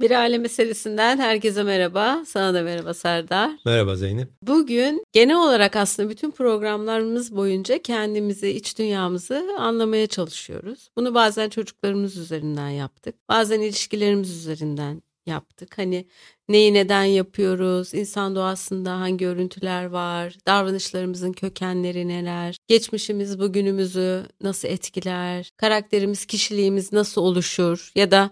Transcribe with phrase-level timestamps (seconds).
[0.00, 2.24] Bir aile meselesinden herkese merhaba.
[2.26, 3.50] Sana da merhaba Serdar.
[3.64, 4.28] Merhaba Zeynep.
[4.42, 10.88] Bugün genel olarak aslında bütün programlarımız boyunca kendimizi, iç dünyamızı anlamaya çalışıyoruz.
[10.96, 13.14] Bunu bazen çocuklarımız üzerinden yaptık.
[13.28, 15.78] Bazen ilişkilerimiz üzerinden yaptık.
[15.78, 16.06] Hani
[16.48, 25.50] neyi neden yapıyoruz, insan doğasında hangi örüntüler var, davranışlarımızın kökenleri neler, geçmişimiz bugünümüzü nasıl etkiler,
[25.56, 28.30] karakterimiz, kişiliğimiz nasıl oluşur ya da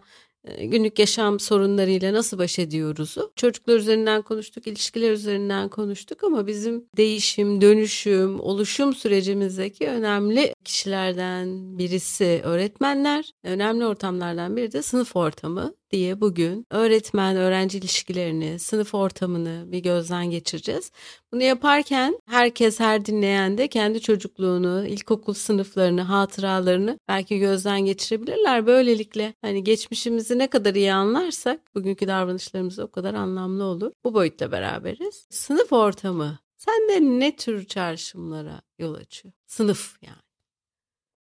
[0.61, 3.33] günlük yaşam sorunlarıyla nasıl baş ediyoruzu.
[3.37, 12.41] Çocuklar üzerinden konuştuk, ilişkiler üzerinden konuştuk ama bizim değişim, dönüşüm, oluşum sürecimizdeki önemli kişilerden birisi
[12.45, 19.79] öğretmenler, önemli ortamlardan biri de sınıf ortamı diye bugün öğretmen öğrenci ilişkilerini, sınıf ortamını bir
[19.79, 20.93] gözden geçireceğiz.
[21.33, 28.67] Bunu yaparken herkes her dinleyen de kendi çocukluğunu, ilkokul sınıflarını, hatıralarını belki gözden geçirebilirler.
[28.67, 33.93] Böylelikle hani geçmişimizi ne kadar iyi anlarsak bugünkü davranışlarımız o kadar anlamlı olur.
[34.05, 35.27] Bu boyutla beraberiz.
[35.31, 39.35] Sınıf ortamı sende ne tür çağrışımlara yol açıyor?
[39.47, 40.23] Sınıf yani.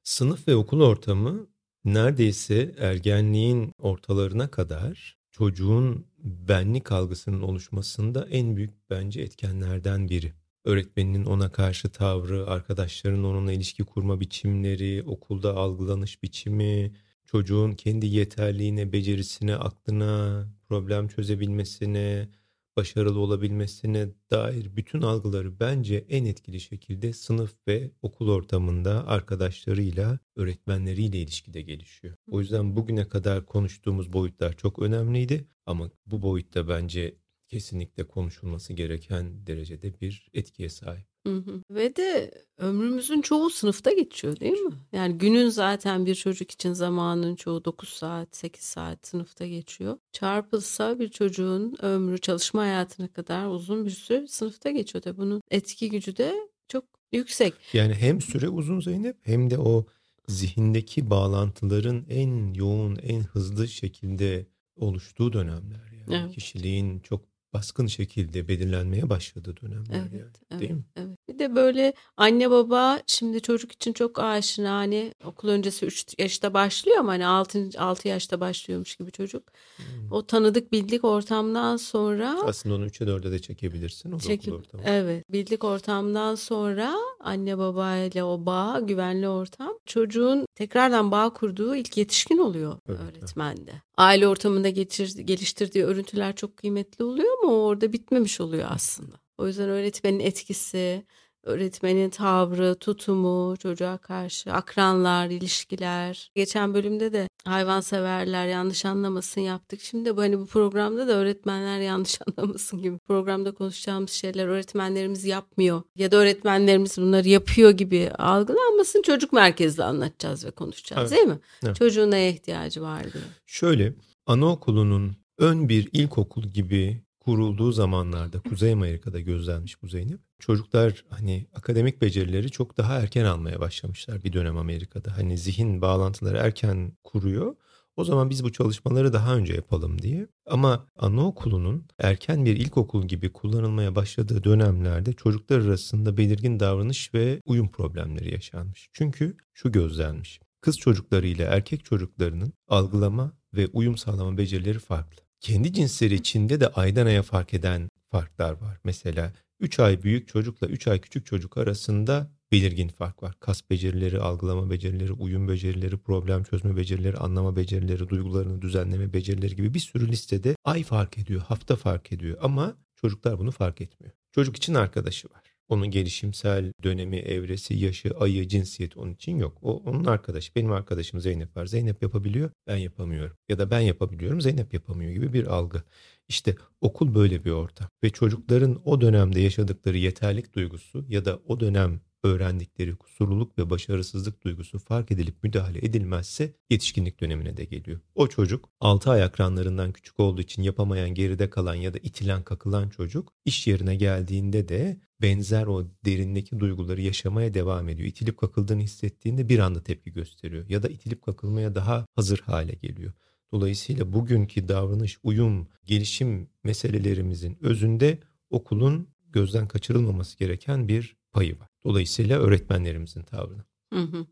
[0.04, 1.48] Sınıf ve okul ortamı
[1.94, 10.34] neredeyse ergenliğin ortalarına kadar çocuğun benlik algısının oluşmasında en büyük bence etkenlerden biri.
[10.66, 16.92] Öğretmeninin ona karşı tavrı, arkadaşlarının onunla ilişki kurma biçimleri, okulda algılanış biçimi,
[17.26, 22.30] çocuğun kendi yeterliğine, becerisine, aklına, problem çözebilmesine,
[22.78, 31.18] başarılı olabilmesine dair bütün algıları bence en etkili şekilde sınıf ve okul ortamında arkadaşlarıyla, öğretmenleriyle
[31.22, 32.16] ilişkide gelişiyor.
[32.28, 37.18] O yüzden bugüne kadar konuştuğumuz boyutlar çok önemliydi ama bu boyutta bence
[37.48, 41.17] kesinlikle konuşulması gereken derecede bir etkiye sahip.
[41.28, 41.62] Hı hı.
[41.70, 44.74] Ve de ömrümüzün çoğu sınıfta geçiyor değil mi?
[44.92, 49.98] Yani günün zaten bir çocuk için zamanın çoğu 9 saat, 8 saat sınıfta geçiyor.
[50.12, 55.04] Çarpılsa bir çocuğun ömrü çalışma hayatına kadar uzun bir süre sınıfta geçiyor.
[55.04, 56.36] Da bunun etki gücü de
[56.68, 57.54] çok yüksek.
[57.74, 59.86] Yani hem süre uzun Zeynep hem de o
[60.28, 64.46] zihindeki bağlantıların en yoğun, en hızlı şekilde
[64.76, 65.92] oluştuğu dönemler.
[66.08, 66.36] Yani evet.
[66.36, 67.22] kişiliğin çok
[67.54, 70.32] baskın şekilde belirlenmeye başladığı dönemler evet, yani.
[70.52, 70.84] Evet, değil mi?
[70.96, 71.18] Evet.
[71.30, 76.54] Bir de böyle anne baba şimdi çocuk için çok aşina hani okul öncesi 3 yaşta
[76.54, 79.44] başlıyor ama hani 6, 6 yaşta başlıyormuş gibi çocuk.
[79.78, 80.12] Hmm.
[80.12, 84.84] O tanıdık bildik ortamdan sonra aslında onu 3'e 4'e de çekebilirsin o Çekip, okul ortamı.
[84.86, 85.32] Evet.
[85.32, 86.96] Bildik ortamdan sonra
[87.28, 93.72] anne babayla o bağ, güvenli ortam çocuğun tekrardan bağ kurduğu ilk yetişkin oluyor evet, öğretmende.
[93.72, 93.82] Evet.
[93.98, 99.16] Aile ortamında geçir, geliştirdiği örüntüler çok kıymetli oluyor ama orada bitmemiş oluyor aslında.
[99.38, 101.06] O yüzden öğretmenin etkisi,
[101.48, 106.32] öğretmenin tavrı, tutumu çocuğa karşı, akranlar, ilişkiler.
[106.36, 109.82] Geçen bölümde de hayvanseverler yanlış anlamasın yaptık.
[109.82, 115.82] Şimdi bu hani bu programda da öğretmenler yanlış anlamasın gibi programda konuşacağımız şeyler öğretmenlerimiz yapmıyor
[115.96, 119.02] ya da öğretmenlerimiz bunları yapıyor gibi algılanmasın.
[119.02, 121.12] Çocuk merkezli anlatacağız ve konuşacağız evet.
[121.12, 121.40] değil mi?
[121.66, 121.76] Evet.
[121.76, 123.24] Çocuğun neye ihtiyacı var diye.
[123.46, 123.94] Şöyle
[124.26, 130.27] anaokulunun ön bir ilkokul gibi kurulduğu zamanlarda Kuzey Amerika'da gözlenmiş bu Zeynep.
[130.40, 135.18] Çocuklar hani akademik becerileri çok daha erken almaya başlamışlar bir dönem Amerika'da.
[135.18, 137.56] Hani zihin bağlantıları erken kuruyor.
[137.96, 140.28] O zaman biz bu çalışmaları daha önce yapalım diye.
[140.46, 147.72] Ama anaokulunun erken bir ilkokul gibi kullanılmaya başladığı dönemlerde çocuklar arasında belirgin davranış ve uyum
[147.72, 148.90] problemleri yaşanmış.
[148.94, 150.40] Çünkü şu gözlenmiş.
[150.62, 156.68] Kız çocukları ile erkek çocuklarının algılama ve uyum sağlama becerileri farklı kendi cinsleri içinde de
[156.68, 158.78] aydan aya fark eden farklar var.
[158.84, 163.36] Mesela 3 ay büyük çocukla 3 ay küçük çocuk arasında belirgin fark var.
[163.40, 169.74] Kas becerileri, algılama becerileri, uyum becerileri, problem çözme becerileri, anlama becerileri, duygularını düzenleme becerileri gibi
[169.74, 174.14] bir sürü listede ay fark ediyor, hafta fark ediyor ama çocuklar bunu fark etmiyor.
[174.32, 175.57] Çocuk için arkadaşı var.
[175.70, 179.58] Onun gelişimsel dönemi, evresi, yaşı, ayı, cinsiyet onun için yok.
[179.62, 180.56] O onun arkadaşı.
[180.56, 181.66] Benim arkadaşım Zeynep var.
[181.66, 183.38] Zeynep yapabiliyor, ben yapamıyorum.
[183.50, 185.84] Ya da ben yapabiliyorum, Zeynep yapamıyor gibi bir algı.
[186.28, 191.60] İşte okul böyle bir ortam ve çocukların o dönemde yaşadıkları yeterlik duygusu ya da o
[191.60, 198.00] dönem öğrendikleri kusurluluk ve başarısızlık duygusu fark edilip müdahale edilmezse yetişkinlik dönemine de geliyor.
[198.16, 202.90] O çocuk 6 ay ekranlarından küçük olduğu için yapamayan geride kalan ya da itilen kakılan
[202.90, 208.10] çocuk iş yerine geldiğinde de benzer o derindeki duyguları yaşamaya devam ediyor.
[208.10, 213.14] İtilip kakıldığını hissettiğinde bir anda tepki gösteriyor ya da itilip kakılmaya daha hazır hale geliyor.
[213.52, 218.20] Dolayısıyla bugünkü davranış, uyum, gelişim meselelerimizin özünde
[218.50, 221.68] okulun gözden kaçırılmaması gereken bir payı var.
[221.86, 223.64] Dolayısıyla öğretmenlerimizin tavrını.
[223.94, 224.26] Hı hı.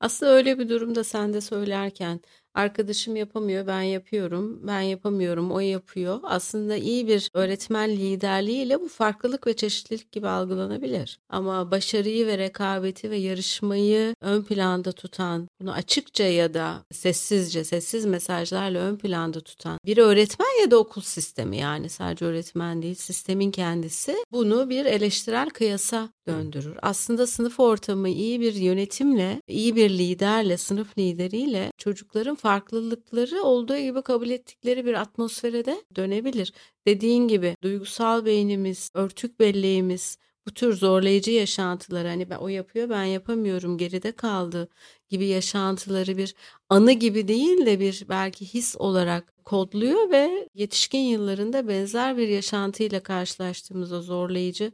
[0.00, 2.20] Aslında öyle bir durumda sen de söylerken
[2.54, 4.66] Arkadaşım yapamıyor, ben yapıyorum.
[4.66, 6.20] Ben yapamıyorum, o yapıyor.
[6.22, 11.18] Aslında iyi bir öğretmen liderliğiyle bu farklılık ve çeşitlilik gibi algılanabilir.
[11.28, 18.06] Ama başarıyı ve rekabeti ve yarışmayı ön planda tutan, bunu açıkça ya da sessizce, sessiz
[18.06, 23.50] mesajlarla ön planda tutan bir öğretmen ya da okul sistemi yani sadece öğretmen değil, sistemin
[23.50, 26.76] kendisi bunu bir eleştirel kıyasa döndürür.
[26.82, 34.02] Aslında sınıf ortamı iyi bir yönetimle, iyi bir liderle, sınıf lideriyle çocukların farklılıkları olduğu gibi
[34.02, 36.52] kabul ettikleri bir atmosfere de dönebilir.
[36.86, 43.04] Dediğin gibi duygusal beynimiz, örtük belleğimiz, bu tür zorlayıcı yaşantıları hani ben o yapıyor ben
[43.04, 44.68] yapamıyorum geride kaldı
[45.08, 46.34] gibi yaşantıları bir
[46.68, 53.02] anı gibi değil de bir belki his olarak kodluyor ve yetişkin yıllarında benzer bir yaşantıyla
[53.02, 54.72] karşılaştığımızda zorlayıcı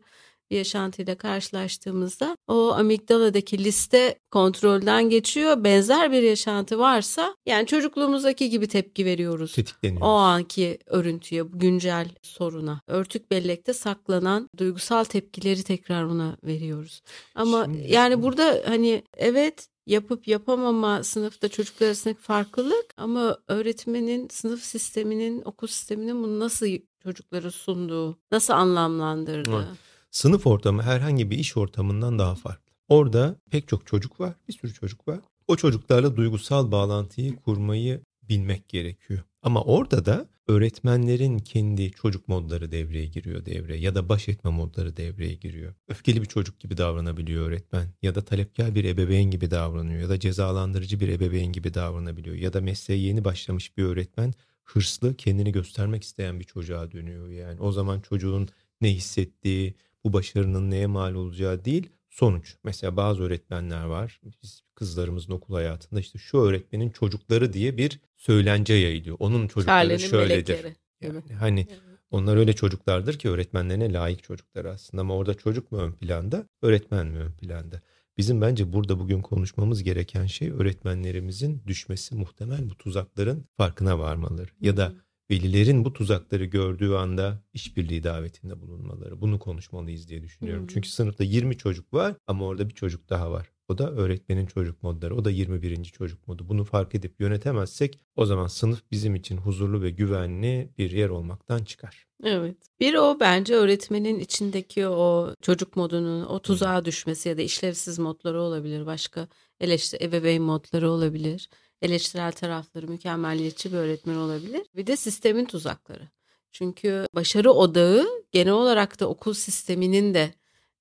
[0.50, 5.64] bir yaşantıyla karşılaştığımızda o amigdaladaki liste kontrolden geçiyor.
[5.64, 9.52] Benzer bir yaşantı varsa yani çocukluğumuzdaki gibi tepki veriyoruz.
[9.52, 10.00] Tetikleniyor.
[10.02, 12.80] O anki örüntüye, güncel soruna.
[12.86, 17.02] Örtük bellekte saklanan duygusal tepkileri tekrar ona veriyoruz.
[17.34, 17.92] Ama Şimdi...
[17.92, 25.66] yani burada hani evet yapıp yapamama sınıfta çocuklar arasındaki farklılık ama öğretmenin sınıf sisteminin okul
[25.66, 26.66] sisteminin bunu nasıl
[27.02, 29.56] çocuklara sunduğu, nasıl anlamlandırdığı.
[29.56, 29.87] Evet.
[30.10, 32.72] Sınıf ortamı herhangi bir iş ortamından daha farklı.
[32.88, 35.20] Orada pek çok çocuk var, bir sürü çocuk var.
[35.48, 39.20] O çocuklarla duygusal bağlantıyı kurmayı bilmek gerekiyor.
[39.42, 44.96] Ama orada da öğretmenlerin kendi çocuk modları devreye giriyor devreye ya da baş etme modları
[44.96, 45.74] devreye giriyor.
[45.88, 50.20] Öfkeli bir çocuk gibi davranabiliyor öğretmen ya da talepkar bir ebeveyn gibi davranıyor ya da
[50.20, 54.34] cezalandırıcı bir ebeveyn gibi davranabiliyor ya da mesleğe yeni başlamış bir öğretmen
[54.64, 57.60] hırslı kendini göstermek isteyen bir çocuğa dönüyor yani.
[57.60, 58.48] O zaman çocuğun
[58.80, 59.74] ne hissettiği,
[60.04, 62.56] bu başarının neye mal olacağı değil sonuç.
[62.64, 64.20] Mesela bazı öğretmenler var.
[64.42, 69.16] Biz kızlarımızın okul hayatında işte şu öğretmenin çocukları diye bir söylence yayılıyor.
[69.20, 70.54] Onun çocukları Charlie'nin şöyledir.
[70.54, 70.76] Melekleri.
[71.00, 71.80] Yani hani evet.
[72.10, 77.06] onlar öyle çocuklardır ki öğretmenlerine layık çocuklar aslında ama orada çocuk mu ön planda, öğretmen
[77.06, 77.80] mi ön planda?
[78.18, 84.76] Bizim bence burada bugün konuşmamız gereken şey öğretmenlerimizin düşmesi muhtemel bu tuzakların farkına varmaları ya
[84.76, 84.92] da
[85.30, 89.20] velilerin bu tuzakları gördüğü anda işbirliği davetinde bulunmaları.
[89.20, 90.62] Bunu konuşmalıyız diye düşünüyorum.
[90.62, 90.68] Hmm.
[90.68, 93.50] Çünkü sınıfta 20 çocuk var ama orada bir çocuk daha var.
[93.68, 95.16] O da öğretmenin çocuk modları.
[95.16, 95.84] O da 21.
[95.84, 96.48] çocuk modu.
[96.48, 101.64] Bunu fark edip yönetemezsek o zaman sınıf bizim için huzurlu ve güvenli bir yer olmaktan
[101.64, 102.06] çıkar.
[102.24, 102.56] Evet.
[102.80, 108.40] Bir o bence öğretmenin içindeki o çocuk modunun o tuzağa düşmesi ya da işlevsiz modları
[108.40, 108.86] olabilir.
[108.86, 109.28] Başka
[109.60, 111.48] eleştiri ebeveyn modları olabilir
[111.82, 114.66] eleştirel tarafları mükemmelliyetçi bir öğretmen olabilir.
[114.76, 116.08] Bir de sistemin tuzakları.
[116.52, 120.34] Çünkü başarı odağı genel olarak da okul sisteminin de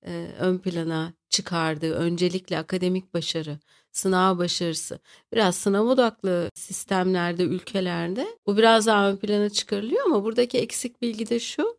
[0.05, 3.59] e, ön plana çıkardığı öncelikle akademik başarı,
[3.91, 4.99] sınav başarısı.
[5.33, 11.29] Biraz sınav odaklı sistemlerde, ülkelerde bu biraz daha ön plana çıkarılıyor ama buradaki eksik bilgi
[11.29, 11.77] de şu.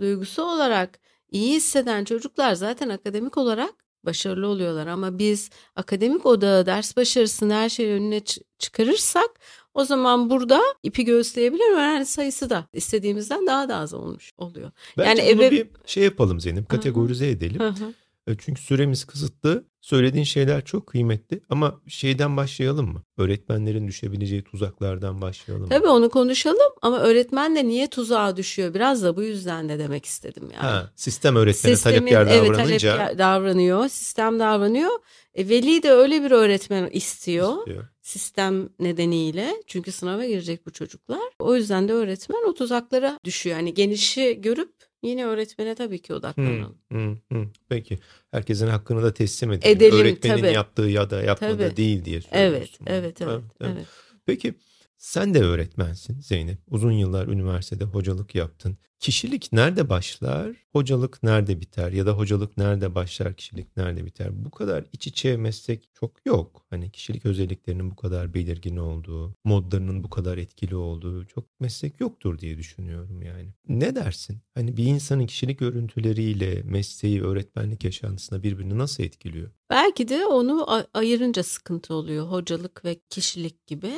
[0.00, 1.00] Duygusu olarak
[1.30, 3.74] iyi hisseden çocuklar zaten akademik olarak
[4.04, 8.20] başarılı oluyorlar ama biz akademik odağı ders başarısını her şeyin önüne
[8.58, 9.30] çıkarırsak
[9.74, 14.70] o zaman burada ipi göğüsleyebilen öğrenci sayısı da istediğimizden daha da az olmuş oluyor.
[14.98, 15.50] Bence yani bunu eve...
[15.50, 17.34] bir şey yapalım Zeynep kategorize Hı-hı.
[17.34, 17.60] edelim.
[17.60, 17.92] Hı-hı.
[18.28, 19.64] E, çünkü süremiz kısıtlı.
[19.80, 23.02] Söylediğin şeyler çok kıymetli ama şeyden başlayalım mı?
[23.16, 25.70] Öğretmenlerin düşebileceği tuzaklardan başlayalım mı?
[25.70, 28.74] Tabii onu konuşalım ama öğretmen de niye tuzağa düşüyor?
[28.74, 30.66] Biraz da bu yüzden de demek istedim yani.
[30.66, 32.92] Ha, sistem öğretmene Sistemin, talepkar davranınca.
[32.92, 34.90] Evet talep davranıyor, sistem davranıyor.
[35.34, 37.58] E, veli de öyle bir öğretmen istiyor.
[37.58, 37.84] istiyor.
[38.02, 41.32] Sistem nedeniyle çünkü sınava girecek bu çocuklar.
[41.38, 43.56] O yüzden de öğretmen o tuzaklara düşüyor.
[43.56, 46.78] Yani genişi görüp Yine öğretmene tabii ki odaklanalım.
[46.88, 47.46] Hmm, hmm, hmm.
[47.68, 47.98] Peki.
[48.30, 49.76] Herkesin hakkını da teslim edelim.
[49.76, 50.52] edelim Öğretmenin tabii.
[50.52, 51.76] yaptığı ya da yapmadığı tabii.
[51.76, 52.84] değil diye söylüyorsun.
[52.86, 53.72] Evet, evet, evet, evet.
[53.76, 53.86] evet.
[54.26, 54.54] Peki
[54.98, 56.58] sen de öğretmensin Zeynep.
[56.70, 58.78] Uzun yıllar üniversitede hocalık yaptın.
[59.00, 64.44] Kişilik nerede başlar, hocalık nerede biter ya da hocalık nerede başlar, kişilik nerede biter?
[64.44, 66.66] Bu kadar iç içe meslek çok yok.
[66.70, 72.38] Hani kişilik özelliklerinin bu kadar belirgin olduğu, modlarının bu kadar etkili olduğu çok meslek yoktur
[72.38, 73.48] diye düşünüyorum yani.
[73.68, 74.38] Ne dersin?
[74.54, 79.50] Hani bir insanın kişilik örüntüleriyle mesleği, öğretmenlik yaşantısına birbirini nasıl etkiliyor?
[79.70, 83.92] Belki de onu ayırınca sıkıntı oluyor hocalık ve kişilik gibi.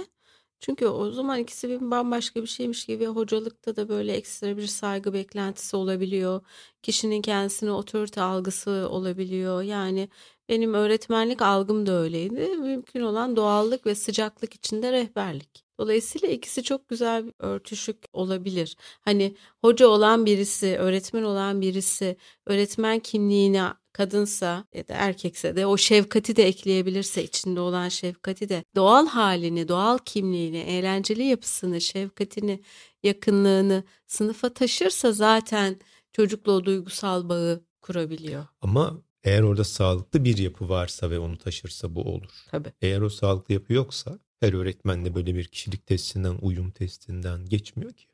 [0.61, 5.13] Çünkü o zaman ikisi bir bambaşka bir şeymiş gibi hocalıkta da böyle ekstra bir saygı
[5.13, 6.41] beklentisi olabiliyor.
[6.83, 9.63] Kişinin kendisine otorite algısı olabiliyor.
[9.63, 10.09] Yani
[10.49, 12.49] benim öğretmenlik algım da öyleydi.
[12.59, 15.65] Mümkün olan doğallık ve sıcaklık içinde rehberlik.
[15.81, 18.77] Dolayısıyla ikisi çok güzel bir örtüşük olabilir.
[19.01, 23.63] Hani hoca olan birisi, öğretmen olan birisi öğretmen kimliğine
[23.93, 29.69] kadınsa ya da erkekse de o şefkati de ekleyebilirse içinde olan şefkati de doğal halini,
[29.69, 32.61] doğal kimliğini, eğlenceli yapısını, şefkatini,
[33.03, 35.81] yakınlığını sınıfa taşırsa zaten
[36.13, 38.47] çocukla o duygusal bağı kurabiliyor.
[38.61, 42.47] Ama eğer orada sağlıklı bir yapı varsa ve onu taşırsa bu olur.
[42.51, 42.73] Tabii.
[42.83, 47.93] Eğer o sağlıklı yapı yoksa her öğretmen de böyle bir kişilik testinden, uyum testinden geçmiyor
[47.93, 48.07] ki.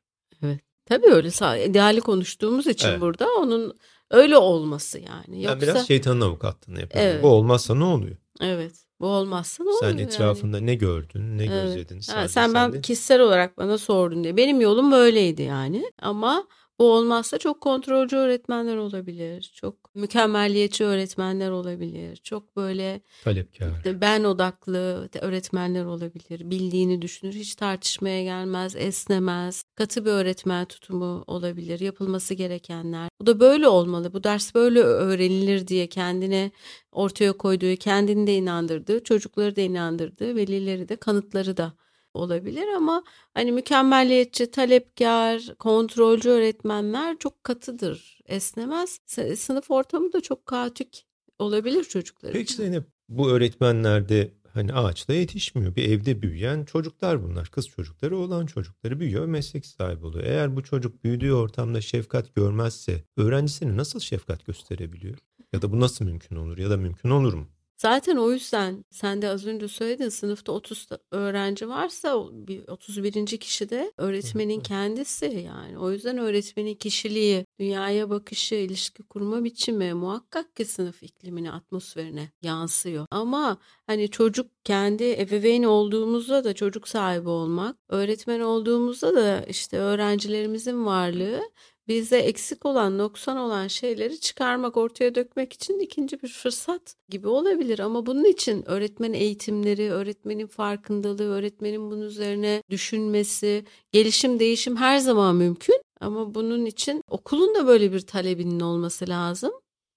[0.42, 0.61] Evet.
[0.87, 1.31] Tabii öyle
[1.64, 3.00] ideali konuştuğumuz için Evet.
[3.00, 3.78] burada onun
[4.11, 5.25] öyle olması yani.
[5.28, 7.11] Ben Yoksa biraz şeytanın avukatlığını yapıyorum.
[7.12, 7.23] Evet.
[7.23, 8.16] Bu olmazsa ne oluyor?
[8.40, 10.02] evet bu olmazsa ne Sen oluyor yani?
[10.02, 11.62] etrafında ne gördün, ne Evet.
[11.64, 11.95] gözledin?
[11.97, 14.37] Ha, sadece sen ben de- kişisel olarak bana sordun diye.
[14.37, 15.93] Benim yolum böyleydi yani.
[16.02, 16.47] Ama
[16.78, 19.52] bu olmazsa çok kontrolcü öğretmenler olabilir.
[19.54, 22.16] Çok mükemmelliyetçi öğretmenler olabilir.
[22.16, 24.00] Çok böyle talepkar.
[24.00, 26.50] ben odaklı öğretmenler olabilir.
[26.50, 29.62] Bildiğini düşünür, hiç tartışmaya gelmez, esnemez.
[29.75, 31.80] Katı bir öğretmen tutumu olabilir.
[31.80, 33.09] Yapılması gerekenler.
[33.21, 34.12] Bu da böyle olmalı.
[34.12, 36.50] Bu ders böyle öğrenilir diye kendine
[36.92, 41.73] ortaya koyduğu, kendini de inandırdığı, çocukları da inandırdığı, velileri de kanıtları da
[42.16, 43.04] olabilir ama
[43.35, 49.00] hani mükemmelliyetçi, talepkar, kontrolcü öğretmenler çok katıdır, esnemez.
[49.37, 51.06] Sınıf ortamı da çok kaotik
[51.38, 52.56] olabilir çocuklar Peki için.
[52.56, 55.76] Zeynep bu öğretmenlerde hani ağaçta yetişmiyor.
[55.76, 57.49] Bir evde büyüyen çocuklar bunlar.
[57.49, 60.25] Kız çocukları olan çocukları büyüyor meslek sahibi oluyor.
[60.25, 65.18] Eğer bu çocuk büyüdüğü ortamda şefkat görmezse öğrencisine nasıl şefkat gösterebiliyor?
[65.52, 67.49] Ya da bu nasıl mümkün olur ya da mümkün olur mu?
[67.76, 72.68] Zaten o yüzden sen de az önce söyledin sınıfta 30 da- öğrenci varsa o bir
[72.68, 73.38] 31.
[73.38, 75.78] kişi de öğretmenin kendisi yani.
[75.78, 83.06] O yüzden öğretmenin kişiliği, dünyaya bakışı, ilişki kurma biçimi muhakkak ki sınıf iklimine, atmosferine yansıyor.
[83.11, 90.87] Ama hani çocuk kendi ebeveyn olduğumuzda da çocuk sahibi olmak, öğretmen olduğumuzda da işte öğrencilerimizin
[90.87, 91.42] varlığı
[91.88, 97.78] bize eksik olan, noksan olan şeyleri çıkarmak, ortaya dökmek için ikinci bir fırsat gibi olabilir.
[97.78, 105.37] Ama bunun için öğretmen eğitimleri, öğretmenin farkındalığı, öğretmenin bunun üzerine düşünmesi, gelişim, değişim her zaman
[105.37, 105.83] mümkün.
[106.00, 109.52] Ama bunun için okulun da böyle bir talebinin olması lazım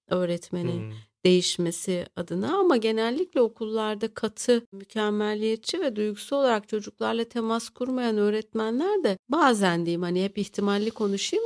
[0.08, 0.92] öğretmenin Hmm.
[1.24, 9.18] değişmesi adına ama genellikle okullarda katı, mükemmelliyetçi ve duygusal olarak çocuklarla temas kurmayan öğretmenler de
[9.28, 11.44] bazen diyeyim hani hep ihtimalli konuşayım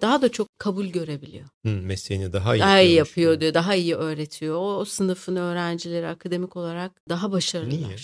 [0.00, 1.46] daha da çok kabul görebiliyor.
[1.62, 4.56] Hmm, mesleğini daha iyi Daha iyi yapıyor diyor, daha iyi öğretiyor.
[4.56, 7.76] O, o sınıfın öğrencileri akademik olarak daha başarılılar.
[7.88, 7.96] Niye?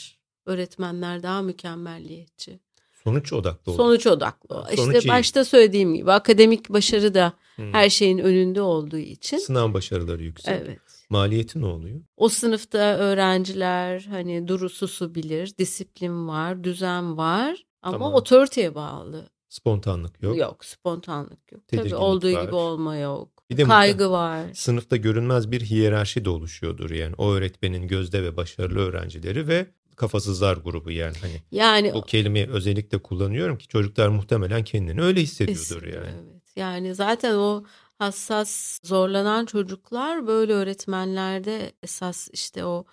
[0.46, 2.60] Öğretmenler daha mükemmelliyetçi.
[3.04, 3.78] Sonuç odaklı olur.
[3.78, 4.54] Sonuç odaklı.
[4.56, 5.08] Ha, işte sonuç iyi.
[5.08, 7.72] başta söylediğim gibi akademik başarı da Hmm.
[7.72, 9.38] her şeyin önünde olduğu için.
[9.38, 10.54] Sınav başarıları yüksek.
[10.64, 10.80] Evet.
[11.10, 12.00] Maliyeti ne oluyor?
[12.16, 18.14] O sınıfta öğrenciler hani durususu bilir, disiplin var, düzen var ama Tamam.
[18.14, 19.28] otoriteye bağlı.
[19.54, 20.36] Spontanlık yok.
[20.36, 21.62] Yok, spontanlık yok.
[21.68, 22.42] Tabii olduğu var.
[22.42, 23.28] gibi olma yok.
[23.50, 24.46] Bir de Kaygı var.
[24.54, 27.14] Sınıfta görünmez bir hiyerarşi de oluşuyordur yani.
[27.18, 32.98] O öğretmenin gözde ve başarılı öğrencileri ve kafasızlar grubu yani hani Yani bu kelimeyi özellikle
[33.02, 36.06] kullanıyorum ki çocuklar muhtemelen kendini öyle hissediyordur yani.
[36.14, 36.42] Evet.
[36.56, 37.64] Yani zaten o
[37.98, 42.84] hassas zorlanan çocuklar böyle öğretmenlerde esas işte o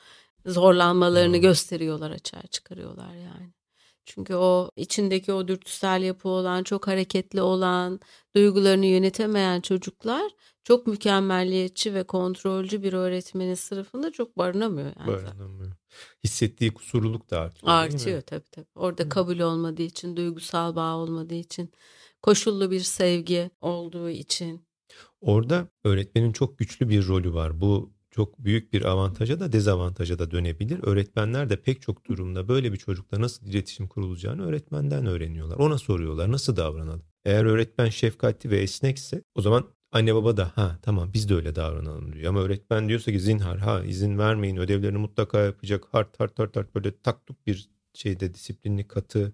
[0.45, 1.41] zorlanmalarını Hmm.
[1.41, 3.53] gösteriyorlar, açığa çıkarıyorlar yani.
[4.15, 7.99] Çünkü o içindeki o dürtüsel yapı olan, çok hareketli olan,
[8.35, 10.31] duygularını yönetemeyen çocuklar
[10.63, 15.07] çok mükemmelliyetçi ve kontrolcü bir öğretmenin sınıfında çok barınamıyor yani.
[15.07, 15.73] Barınamıyor.
[16.23, 17.73] Hissettiği kusurluluk da artıyor?
[17.73, 18.67] Artıyor tabii tabii.
[18.75, 19.09] Orada Hı.
[19.09, 21.71] kabul olmadığı için, duygusal bağ olmadığı için,
[22.21, 24.65] koşullu bir sevgi olduğu için.
[25.21, 27.61] Orada öğretmenin çok güçlü bir rolü var.
[27.61, 30.79] Bu çok büyük bir avantaja da dezavantaja da dönebilir.
[30.83, 35.57] Öğretmenler de pek çok durumda böyle bir çocukla nasıl iletişim kurulacağını öğretmenden öğreniyorlar.
[35.57, 37.03] Ona soruyorlar nasıl davranalım.
[37.25, 41.55] Eğer öğretmen şefkatli ve esnekse o zaman anne baba da ha tamam biz de öyle
[41.55, 42.25] davranalım diyor.
[42.25, 46.75] Ama öğretmen diyorsa ki zinhar ha izin vermeyin ödevlerini mutlaka yapacak hart hart hart hart
[46.75, 49.33] böyle taktuk bir şeyde disiplinli katı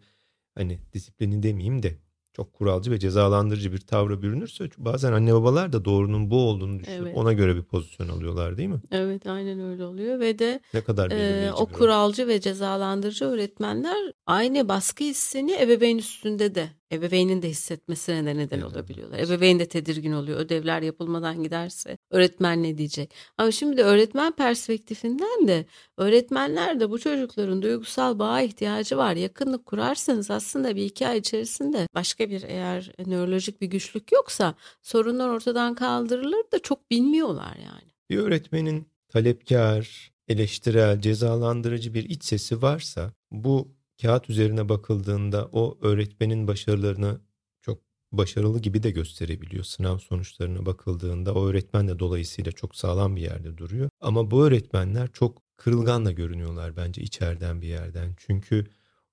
[0.55, 1.97] hani disiplini demeyeyim de
[2.37, 7.01] çok kuralcı ve cezalandırıcı bir tavra bürünürse bazen anne babalar da doğrunun bu olduğunu düşünüp
[7.01, 7.17] Evet.
[7.17, 8.81] ona göre bir pozisyon alıyorlar değil mi?
[8.91, 14.69] Evet aynen öyle oluyor ve de Ne kadar e, o kuralcı ve cezalandırıcı öğretmenler aynı
[14.69, 19.19] baskı hissini ebeveyn üstünde de ebeveynin de hissetmesine de neden Neden olabiliyorlar.
[19.19, 23.13] Ebeveyn de tedirgin oluyor ödevler yapılmadan giderse öğretmen ne diyecek?
[23.37, 25.65] Ama şimdi öğretmen perspektifinden de
[25.97, 29.15] öğretmenler de bu çocukların duygusal bağa ihtiyacı var.
[29.15, 35.29] Yakınlık kurarsanız aslında bir iki ay içerisinde başka bir eğer nörolojik bir güçlük yoksa sorunlar
[35.29, 37.91] ortadan kaldırılır da çok bilmiyorlar yani.
[38.09, 46.47] Bir öğretmenin talepkar, eleştirel, cezalandırıcı bir iç sesi varsa bu kağıt üzerine bakıldığında o öğretmenin
[46.47, 47.21] başarılarını
[47.61, 47.79] çok
[48.11, 49.63] başarılı gibi de gösterebiliyor.
[49.63, 53.89] Sınav sonuçlarına bakıldığında o öğretmen de dolayısıyla çok sağlam bir yerde duruyor.
[54.01, 58.15] Ama bu öğretmenler çok kırılgan da görünüyorlar bence içeriden bir yerden.
[58.17, 58.67] Çünkü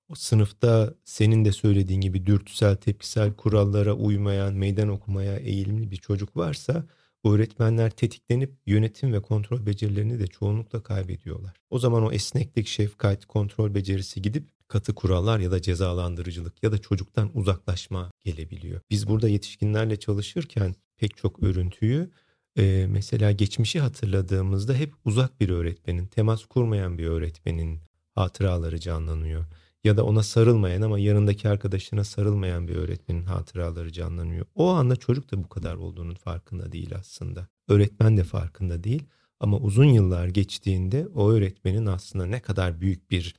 [0.09, 6.37] o sınıfta senin de söylediğin gibi dürtüsel, tepkisel kurallara uymayan, meydan okumaya eğilimli bir çocuk
[6.37, 6.85] varsa
[7.25, 11.53] öğretmenler tetiklenip yönetim ve kontrol becerilerini de çoğunlukla kaybediyorlar.
[11.69, 16.77] O zaman o esneklik, şefkat, kontrol becerisi gidip katı kurallar ya da cezalandırıcılık ya da
[16.77, 18.81] çocuktan uzaklaşma gelebiliyor.
[18.89, 22.11] Biz burada yetişkinlerle çalışırken pek çok örüntüyü
[22.57, 27.79] e, mesela geçmişi hatırladığımızda hep uzak bir öğretmenin, temas kurmayan bir öğretmenin
[28.15, 29.45] hatıraları canlanıyor.
[29.83, 34.45] Ya da ona sarılmayan ama yanındaki arkadaşına sarılmayan bir öğretmenin hatıraları canlanıyor.
[34.55, 37.47] O anda çocuk da bu kadar olduğunun farkında değil aslında.
[37.67, 39.03] Öğretmen de farkında değil
[39.39, 43.35] ama uzun yıllar geçtiğinde o öğretmenin aslında ne kadar büyük bir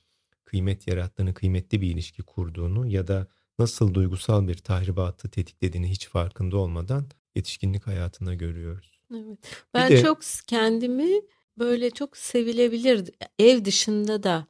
[0.47, 3.27] kıymet yarattığını, kıymetli bir ilişki kurduğunu ya da
[3.59, 9.01] nasıl duygusal bir tahribatı tetiklediğini hiç farkında olmadan yetişkinlik hayatında görüyoruz.
[9.15, 9.39] Evet.
[9.75, 11.21] Ben de, çok kendimi
[11.59, 14.47] böyle çok sevilebilir ev dışında da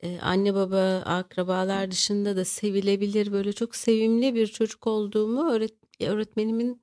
[0.00, 6.82] e, anne baba akrabalar dışında da sevilebilir böyle çok sevimli bir çocuk olduğumu öğret öğretmenimin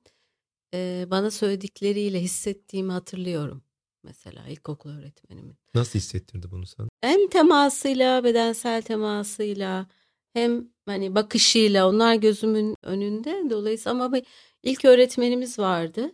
[0.74, 3.62] e, bana söyledikleriyle hissettiğimi hatırlıyorum
[4.02, 5.56] mesela ilkokul öğretmenimin.
[5.74, 6.88] Nasıl hissettirdi bunu sana?
[7.00, 9.86] Hem temasıyla, bedensel temasıyla
[10.32, 13.50] hem hani bakışıyla onlar gözümün önünde.
[13.50, 14.24] Dolayısıyla ama bir
[14.62, 16.12] ilk öğretmenimiz vardı.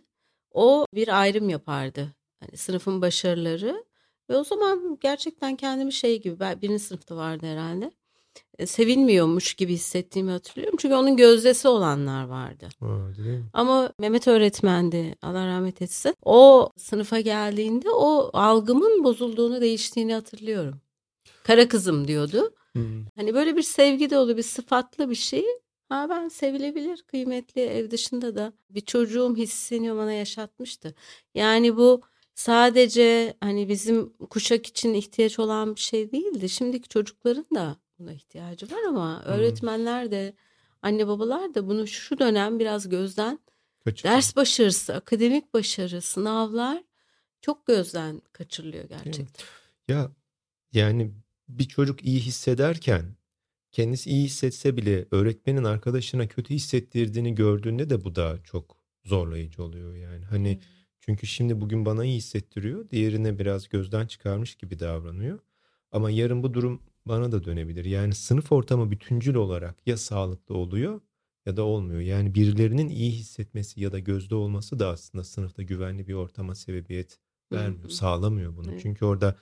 [0.51, 2.15] O bir ayrım yapardı.
[2.39, 3.85] Hani sınıfın başarıları
[4.29, 7.91] ve o zaman gerçekten kendimi şey gibi ben birinci sınıfta vardı herhalde.
[8.59, 10.77] E, sevilmiyormuş gibi hissettiğimi hatırlıyorum.
[10.81, 12.69] Çünkü onun gözdesi olanlar vardı.
[12.81, 12.87] Aa,
[13.53, 16.15] Ama Mehmet öğretmendi Allah rahmet etsin.
[16.25, 20.81] O sınıfa geldiğinde o algımın bozulduğunu değiştiğini hatırlıyorum.
[21.43, 22.53] Kara kızım diyordu.
[22.71, 23.05] Hmm.
[23.15, 25.45] Hani böyle bir sevgi dolu bir sıfatlı bir şey.
[25.89, 30.95] Ha ben sevilebilir, kıymetli ev dışında da bir çocuğum hissini bana yaşatmıştı.
[31.35, 32.01] Yani bu
[32.35, 36.49] sadece hani bizim kuşak için ihtiyaç olan bir şey değildi.
[36.49, 40.33] Şimdiki çocukların da buna ihtiyacı var ama öğretmenler de
[40.81, 43.39] anne babalar da bunu şu dönem biraz gözden
[43.83, 44.15] Kaçırıyor.
[44.15, 46.83] ders başarısı, akademik başarı, sınavlar
[47.41, 49.45] çok gözden kaçırılıyor gerçekten.
[49.87, 50.11] Ya
[50.73, 51.11] yani
[51.47, 53.15] bir çocuk iyi hissederken
[53.71, 59.95] kendisi iyi hissetse bile öğretmenin arkadaşına kötü hissettirdiğini gördüğünde de bu da çok zorlayıcı oluyor
[59.95, 60.25] yani.
[60.25, 60.61] Hani hmm.
[60.99, 65.39] çünkü şimdi bugün bana iyi hissettiriyor, diğerine biraz gözden çıkarmış gibi davranıyor.
[65.91, 67.85] Ama yarın bu durum bana da dönebilir.
[67.85, 71.01] Yani sınıf ortamı bütüncül olarak ya sağlıklı oluyor
[71.45, 72.01] ya da olmuyor.
[72.01, 77.19] Yani birilerinin iyi hissetmesi ya da gözde olması da aslında sınıfta güvenli bir ortama sebebiyet
[77.51, 77.93] vermiyor, Hı-hı.
[77.93, 78.71] sağlamıyor bunu.
[78.71, 78.79] Evet.
[78.83, 79.35] Çünkü orada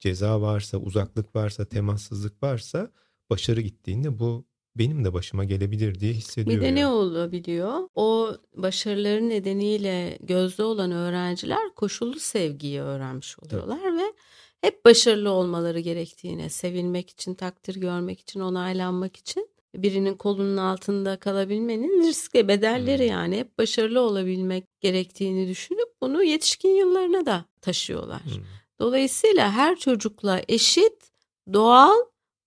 [0.00, 2.92] ceza varsa, uzaklık varsa, temassızlık varsa
[3.30, 6.56] başarı gittiğinde bu benim de başıma gelebilir diye hissediyor.
[6.56, 6.76] Bir de yani.
[6.80, 7.88] ne olabiliyor?
[7.94, 13.96] O başarıların nedeniyle gözde olan öğrenciler koşullu sevgiyi öğrenmiş oluyorlar Tabii.
[13.96, 14.12] ve
[14.62, 22.08] hep başarılı olmaları gerektiğine, sevilmek için, takdir görmek için, onaylanmak için birinin kolunun altında kalabilmenin
[22.08, 23.10] riskli bedelleri hmm.
[23.10, 28.24] yani hep başarılı olabilmek gerektiğini düşünüp bunu yetişkin yıllarına da taşıyorlar.
[28.24, 28.44] Hmm.
[28.80, 31.10] Dolayısıyla her çocukla eşit,
[31.52, 31.96] doğal,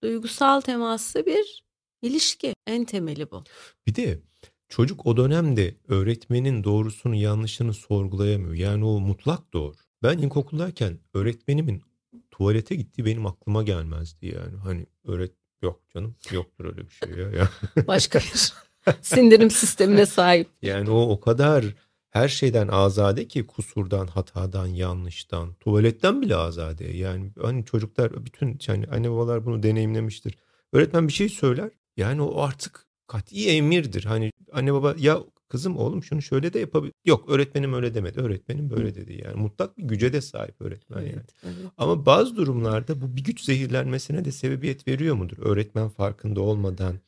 [0.04, 1.63] duygusal temaslı bir
[2.01, 3.43] ilişki en temeli bu.
[3.88, 4.19] Bir de
[4.69, 8.54] çocuk o dönemde öğretmenin doğrusunu yanlışını sorgulayamıyor.
[8.54, 9.75] Yani o mutlak doğru.
[10.04, 11.82] Ben ilkokuldayken öğretmenimin
[12.38, 14.58] tuvalete gitti benim aklıma gelmezdi yani.
[14.63, 17.50] Hani öğret yok canım yoktur öyle bir şey ya.
[17.88, 18.54] Başka bir
[19.02, 20.48] sindirim sistemine sahip.
[20.62, 21.65] Yani o o kadar
[22.10, 26.86] her şeyden azade ki kusurdan, hatadan, yanlıştan, tuvaletten bile azade.
[26.86, 30.38] Yani hani çocuklar bütün yani anne babalar bunu deneyimlemiştir.
[30.74, 31.69] Öğretmen bir şey söyler.
[31.98, 34.04] Yani o artık kat'i emirdir.
[34.04, 36.93] Hani anne baba ya Kızım oğlum şunu şöyle de yapabilir.
[37.05, 38.19] Yok öğretmenim öyle demedi.
[38.19, 39.21] Öğretmenim böyle dedi.
[39.25, 41.23] Yani mutlak bir güce de sahip öğretmen evet, yani.
[41.43, 41.71] Evet.
[41.77, 45.38] Ama bazı durumlarda bu bir güç zehirlenmesine de sebebiyet veriyor mudur?
[45.39, 46.99] Öğretmen farkında olmadan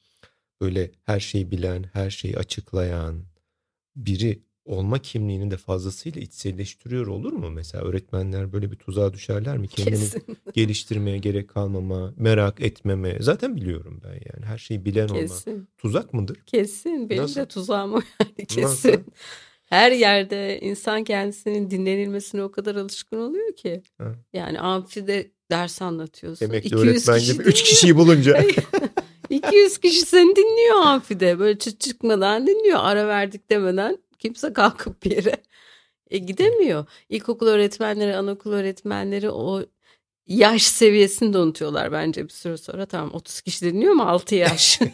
[0.61, 3.23] böyle her şeyi bilen, her şeyi açıklayan
[3.95, 7.49] biri olma kimliğini de fazlasıyla içselleştiriyor olur mu?
[7.49, 9.67] Mesela öğretmenler böyle bir tuzağa düşerler mi?
[9.67, 10.23] Kendini Kesin.
[10.53, 13.17] geliştirmeye gerek kalmama, merak etmeme.
[13.19, 14.45] Zaten biliyorum ben yani.
[14.45, 15.51] Her şeyi bilen Kesin.
[15.51, 15.63] olma.
[15.77, 16.37] Tuzak mıdır?
[16.45, 17.09] Kesin.
[17.09, 17.41] Benim Nasıl?
[17.41, 18.45] de tuzağım o yani.
[18.47, 18.61] Kesin.
[18.61, 18.91] Nasıl?
[19.69, 23.83] Her yerde insan kendisinin dinlenilmesine o kadar alışkın oluyor ki.
[23.97, 24.15] Ha.
[24.33, 26.47] Yani amfide ders anlatıyorsun.
[26.47, 28.43] Demek ki öğretmen gibi 3 kişiyi bulunca.
[29.29, 31.39] 200 kişi seni dinliyor amfide.
[31.39, 32.79] Böyle çıt çıkmadan dinliyor.
[32.81, 35.37] Ara verdik demeden Kimse kalkıp bir yere
[36.09, 36.85] e, gidemiyor.
[37.09, 39.63] İlkokul öğretmenleri, anaokul öğretmenleri o
[40.27, 42.85] yaş seviyesini de unutuyorlar bence bir süre sonra.
[42.85, 44.79] Tamam 30 kişi dinliyor mu 6 yaş.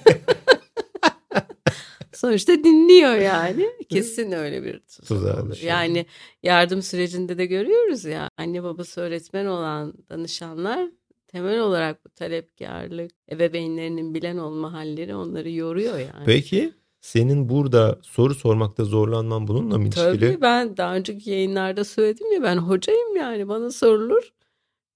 [2.13, 3.69] Sonuçta dinliyor yani.
[3.89, 5.73] Kesin öyle bir tuzak düşüyor.
[5.73, 6.05] Yani
[6.43, 10.89] yardım sürecinde de görüyoruz ya anne babası öğretmen olan danışanlar
[11.27, 16.25] temel olarak bu talepkarlık, ebeveynlerinin bilen olma halleri onları yoruyor yani.
[16.25, 16.73] Peki
[17.07, 20.19] senin burada soru sormakta zorlanman bununla mı ilişkili?
[20.19, 24.33] Tabii ben daha önceki yayınlarda söyledim ya ben hocayım yani bana sorulur.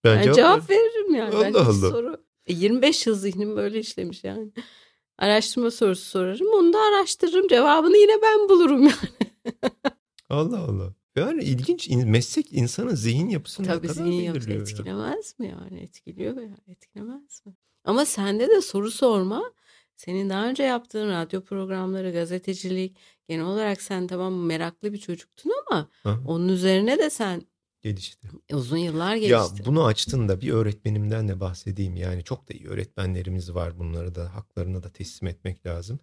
[0.04, 1.36] Ben Ben cevap cevap, ver- veririm yani.
[1.36, 1.89] Allah Allah.
[1.91, 2.17] soru.
[2.46, 4.52] E, 25 yıl zihnim böyle işlemiş yani.
[5.17, 9.54] Araştırma sorusu sorarım onu da araştırırım cevabını yine ben bulurum yani.
[10.30, 10.93] Allah Allah.
[11.15, 14.72] Yani ilginç İn- meslek insanın zihin yapısını Tabii zihin yapısı belirliyor ya.
[14.72, 17.54] etkilemez mi yani etkiliyor ya etkilemez mi?
[17.86, 19.43] Ama sende de soru sorma
[19.97, 25.89] senin daha önce yaptığın radyo programları gazetecilik genel olarak sen tamam meraklı bir çocuktun ama
[26.03, 27.41] Aha, onun üzerine de sen
[27.81, 28.27] gelişti.
[28.53, 29.65] uzun yıllar Ya geliştirdin.
[29.65, 31.95] bunu açtın da bir öğretmenimden de bahsedeyim.
[31.95, 33.79] Yani çok da iyi öğretmenlerimiz var.
[33.79, 35.99] Bunları da haklarını da teslim etmek lazım.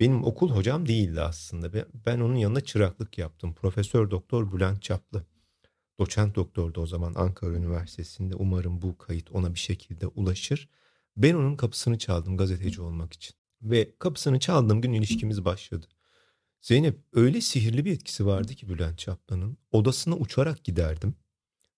[0.00, 1.72] Benim okul hocam değildi aslında.
[1.72, 3.54] Ben, ben onun yanında çıraklık yaptım.
[3.54, 5.24] Profesör Doktor Bülent Çaplı.
[6.00, 8.34] Doçent doktordu o zaman Ankara Üniversitesi'nde.
[8.36, 10.68] Umarım bu kayıt ona bir şekilde ulaşır.
[11.16, 13.34] Ben onun kapısını çaldım gazeteci olmak için.
[13.62, 15.86] Ve kapısını çaldığım gün ilişkimiz başladı.
[16.60, 19.58] Zeynep öyle sihirli bir etkisi vardı ki Bülent Çaplı'nın.
[19.70, 21.14] Odasına uçarak giderdim.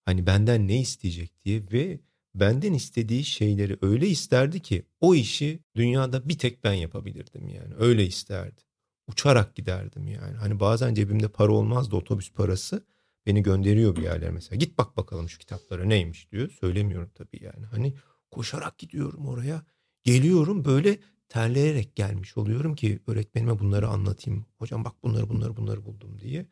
[0.05, 2.01] Hani benden ne isteyecek diye ve
[2.35, 7.75] benden istediği şeyleri öyle isterdi ki o işi dünyada bir tek ben yapabilirdim yani.
[7.79, 8.61] Öyle isterdi.
[9.07, 10.37] Uçarak giderdim yani.
[10.37, 12.87] Hani bazen cebimde para olmazdı otobüs parası.
[13.27, 14.57] Beni gönderiyor bir yerlere mesela.
[14.57, 16.51] Git bak bakalım şu kitaplara neymiş diyor.
[16.51, 17.66] Söylemiyorum tabii yani.
[17.66, 17.94] Hani
[18.35, 19.62] koşarak gidiyorum oraya.
[20.03, 24.47] Geliyorum böyle terleyerek gelmiş oluyorum ki öğretmenime bunları anlatayım.
[24.59, 26.47] Hocam bak bunları bunları bunları buldum diye.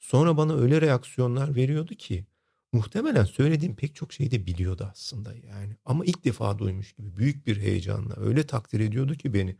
[0.00, 2.26] Sonra bana öyle reaksiyonlar veriyordu ki
[2.72, 5.76] muhtemelen söylediğim pek çok şeyi de biliyordu aslında yani.
[5.84, 9.56] Ama ilk defa duymuş gibi büyük bir heyecanla öyle takdir ediyordu ki beni.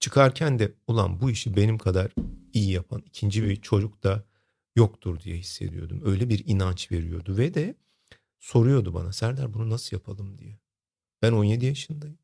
[0.00, 2.12] Çıkarken de ulan bu işi benim kadar
[2.52, 4.24] iyi yapan ikinci bir çocuk da
[4.76, 6.02] yoktur diye hissediyordum.
[6.04, 7.74] Öyle bir inanç veriyordu ve de
[8.40, 10.63] soruyordu bana Serdar bunu nasıl yapalım diye.
[11.24, 12.18] Ben 17 yaşındayım.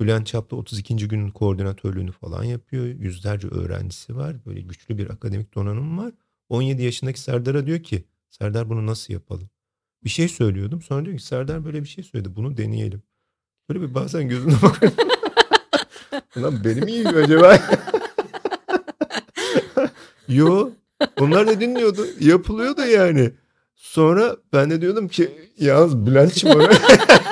[0.00, 1.08] Bülent Çaplı 32.
[1.08, 2.84] günün koordinatörlüğünü falan yapıyor.
[2.84, 4.36] Yüzlerce öğrencisi var.
[4.46, 6.12] Böyle güçlü bir akademik donanım var.
[6.48, 9.50] 17 yaşındaki Serdar'a diyor ki Serdar bunu nasıl yapalım?
[10.04, 10.82] Bir şey söylüyordum.
[10.82, 12.36] Sonra diyor ki Serdar böyle bir şey söyledi.
[12.36, 13.02] Bunu deneyelim.
[13.68, 14.98] Böyle bir bazen gözüne bakıyorum.
[16.36, 17.58] Ulan beni mi acaba?
[20.28, 20.70] Yo.
[21.20, 22.06] Onlar da dinliyordu.
[22.20, 23.30] Yapılıyordu yani.
[23.74, 26.72] Sonra ben de diyordum ki yalnız Bülent'ciğim öyle.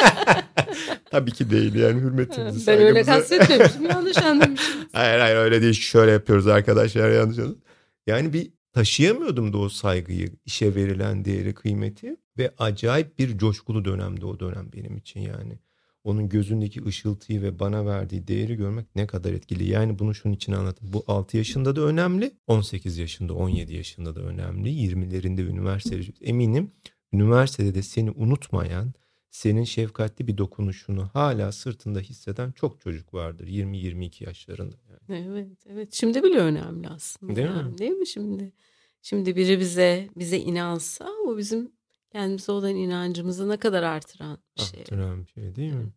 [1.10, 4.74] Tabii ki değil yani hürmetimizi Ben öyle kastetmemiştim yanlış anlamışım.
[4.92, 5.74] Hayır hayır öyle değil.
[5.74, 7.62] Şöyle yapıyoruz arkadaşlar yanlış anladın.
[8.06, 14.26] Yani bir taşıyamıyordum da o saygıyı, işe verilen değeri, kıymeti ve acayip bir coşkulu dönemdi
[14.26, 15.58] o dönem benim için yani.
[16.04, 19.70] Onun gözündeki ışıltıyı ve bana verdiği değeri görmek ne kadar etkili.
[19.70, 20.92] Yani bunu şunun için anlatayım.
[20.92, 24.68] Bu 6 yaşında da önemli, 18 yaşında, 17 yaşında da önemli.
[24.68, 26.70] 20'lerinde üniversitede eminim
[27.12, 28.94] üniversitede de seni unutmayan,
[29.32, 34.76] senin şefkatli bir dokunuşunu hala sırtında hisseden çok çocuk vardır 20-22 yaşlarında.
[34.90, 35.26] Yani.
[35.28, 35.92] Evet, evet.
[35.92, 37.36] Şimdi bile önemli aslında.
[37.36, 37.56] Değil mi?
[37.56, 38.52] yani, Değil mi şimdi?
[39.02, 41.72] Şimdi biri bize bize inansa o bizim
[42.12, 44.80] kendimize olan inancımızı ne kadar artıran bir şey.
[44.80, 45.92] Arttıran bir şey değil mi?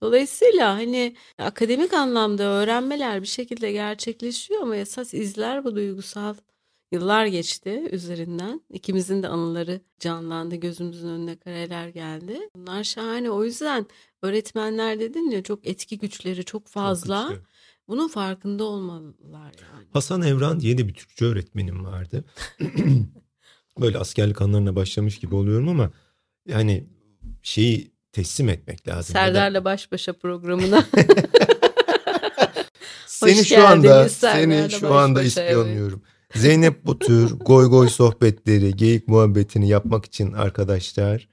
[0.00, 6.34] Dolayısıyla hani akademik anlamda öğrenmeler bir şekilde gerçekleşiyor ama esas izler bu duygusal
[6.92, 8.60] yıllar geçti üzerinden.
[8.70, 12.38] İkimizin de anıları canlandı, gözümüzün önüne kareler geldi.
[12.56, 13.30] Bunlar şahane.
[13.30, 13.86] O yüzden
[14.22, 17.28] öğretmenler dedin ya çok etki güçleri çok fazla.
[17.28, 17.42] Çok.
[17.88, 19.86] Bunun farkında olmalılar yani.
[19.92, 22.24] Hasan Evran de bir Türkçe öğretmenim vardı.
[23.80, 25.90] Böyle askerlik anlarına başlamış gibi oluyorum ama
[26.46, 26.84] yani
[27.42, 29.12] şeyi teslim etmek lazım.
[29.12, 30.84] Serdar'la baş başa programına.
[33.06, 36.02] Seni Hoş şu anda geldiniz seni Serdar'la şu anda ispiyonluyorum.
[36.34, 41.28] Zeynep bu tür goy goy sohbetleri, geyik muhabbetini yapmak için arkadaşlar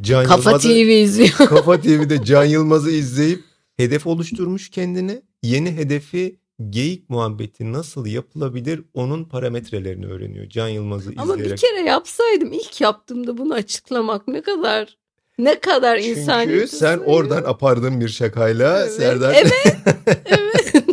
[0.00, 1.30] Can Kafa Yılmaz'ı- TV izliyor.
[1.30, 3.40] Kafa TV'de Can Yılmaz'ı izleyip
[3.76, 5.22] hedef oluşturmuş kendine.
[5.42, 6.36] Yeni hedefi
[6.70, 10.48] geyik muhabbeti nasıl yapılabilir onun parametrelerini öğreniyor.
[10.48, 11.52] Can Yılmaz'ı Ama izleyerek.
[11.62, 14.96] bir kere yapsaydım ilk yaptığımda bunu açıklamak ne kadar
[15.38, 19.34] ne kadar insan Çünkü sen oradan apardığın bir şakayla Evet, Serdar.
[19.34, 19.76] evet,
[20.26, 20.72] evet.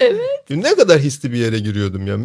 [0.00, 0.39] evet.
[0.50, 2.18] Ne kadar hisli bir yere giriyordum ya.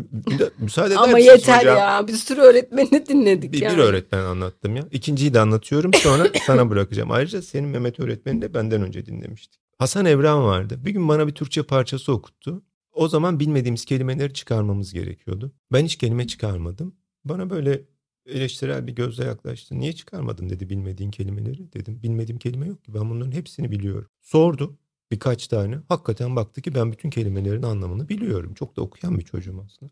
[0.60, 1.78] Müsaade eder Ama yeter hocam?
[1.78, 2.08] ya.
[2.08, 3.78] Bir sürü öğretmeni dinledik Bir, yani.
[3.78, 4.88] bir öğretmen anlattım ya.
[4.92, 7.12] İkinciyi de anlatıyorum sonra sana bırakacağım.
[7.12, 9.62] Ayrıca senin Mehmet öğretmeni de benden önce dinlemiştik.
[9.78, 10.80] Hasan Evran vardı.
[10.86, 12.64] Bir gün bana bir Türkçe parçası okuttu.
[12.94, 15.52] O zaman bilmediğimiz kelimeleri çıkarmamız gerekiyordu.
[15.74, 16.96] Ben hiç kelime çıkarmadım.
[17.26, 17.82] Bana böyle
[18.26, 19.80] eleştirel bir gözle yaklaştı.
[19.80, 21.74] Niye çıkarmadın dedi bilmediğin kelimeleri.
[21.74, 24.08] Dedim bilmediğim kelime yok ki ben bunların hepsini biliyorum.
[24.22, 24.78] Sordu.
[25.12, 25.80] Birkaç tane.
[25.90, 28.54] Hakikaten baktı ki ben bütün kelimelerin anlamını biliyorum.
[28.54, 29.92] Çok da okuyan bir çocuğum aslında.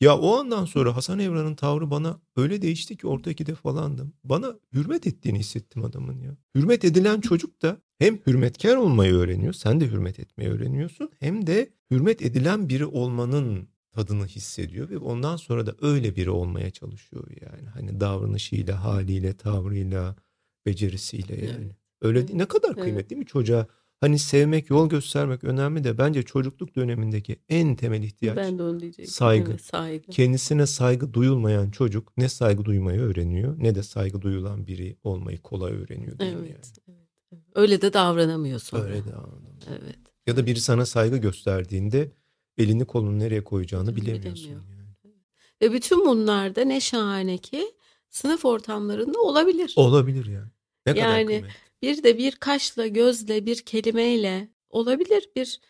[0.00, 4.12] Ya o andan sonra Hasan Evran'ın tavrı bana öyle değişti ki oradaki de falandım.
[4.24, 6.36] Bana hürmet ettiğini hissettim adamın ya.
[6.54, 9.52] Hürmet edilen çocuk da hem hürmetkar olmayı öğreniyor.
[9.52, 11.10] Sen de hürmet etmeyi öğreniyorsun.
[11.20, 16.70] Hem de hürmet edilen biri olmanın tadını hissediyor ve ondan sonra da öyle biri olmaya
[16.70, 17.68] çalışıyor yani.
[17.68, 20.16] Hani davranışıyla, haliyle, tavrıyla,
[20.66, 21.64] becerisiyle yani.
[21.64, 21.76] Evet.
[22.00, 22.38] Öyle değil.
[22.38, 22.82] Ne kadar Evet.
[22.82, 23.66] kıymetli mi çocuğa?
[24.00, 28.80] Hani sevmek, yol göstermek önemli de bence çocukluk dönemindeki en temel ihtiyaç Ben de onu
[28.80, 29.12] diyecektim.
[29.14, 29.50] saygı.
[29.50, 30.10] Evet, saygı.
[30.10, 35.72] kendisine saygı duyulmayan çocuk ne saygı duymayı öğreniyor ne de saygı duyulan biri olmayı kolay
[35.72, 36.46] öğreniyor Evet, yani?
[36.48, 36.82] evet.
[37.54, 38.82] Öyle de davranamıyor sonra.
[38.82, 39.58] Öyle de anladım.
[39.68, 39.98] Evet.
[40.26, 42.12] Ya da biri sana saygı gösterdiğinde
[42.58, 44.34] elini kolunu nereye koyacağını bilemiyorsun.
[44.44, 44.62] Bilemiyor.
[45.04, 45.14] Yani.
[45.62, 47.64] Ve bütün bunlar da ne şahane ki
[48.10, 49.72] sınıf ortamlarında olabilir.
[49.76, 50.48] Olabilir yani.
[50.86, 51.54] Ne kadar Yani kıymetli.
[51.82, 55.30] Bir de bir kaşla, gözle, bir kelimeyle olabilir.
[55.36, 55.60] Bir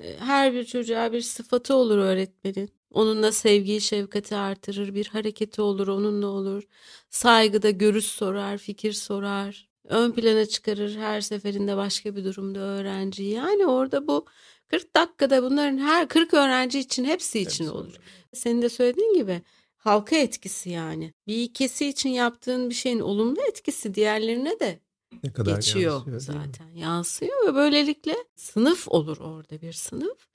[0.00, 2.70] e, her bir çocuğa bir sıfatı olur öğretmenin.
[2.90, 4.94] Onunla sevgiyi, şefkati artırır.
[4.94, 6.62] Bir hareketi olur, onunla olur.
[7.10, 9.68] Saygıda görüş sorar, fikir sorar.
[9.84, 13.32] Ön plana çıkarır her seferinde başka bir durumda öğrenciyi.
[13.32, 14.26] Yani orada bu
[14.68, 17.96] 40 dakikada bunların her 40 öğrenci için hepsi için Hepsi olur.
[18.32, 19.42] Senin de söylediğin gibi
[19.76, 21.12] halka etkisi yani.
[21.26, 24.80] Bir ikisi için yaptığın bir şeyin olumlu etkisi diğerlerine de
[25.24, 26.68] Ne kadar geçiyor yansıyor, zaten.
[26.74, 30.26] Yansıyor ve böylelikle sınıf olur orada bir sınıf.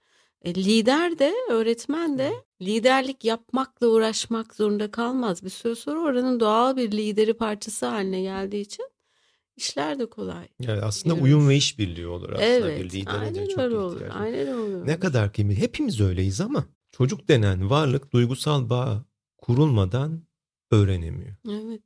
[0.42, 5.44] E, lider de öğretmen de liderlik yapmakla uğraşmak zorunda kalmaz.
[5.44, 8.90] Bir süre sonra oranın doğal bir lideri parçası haline geldiği için
[9.58, 10.48] işler de kolay.
[10.60, 11.36] Yani aslında Görüyoruz.
[11.36, 12.46] uyum ve işbirliği olur aslında.
[12.46, 14.02] evet, bir lidere aynen de çok öyle olur.
[14.14, 14.86] Aynen öyle.
[14.86, 15.62] Ne kadar kıymetli.
[15.62, 19.06] Hepimiz öyleyiz ama çocuk denen varlık duygusal bağ
[19.38, 20.22] kurulmadan
[20.72, 21.36] öğrenemiyor.
[21.50, 21.82] Evet.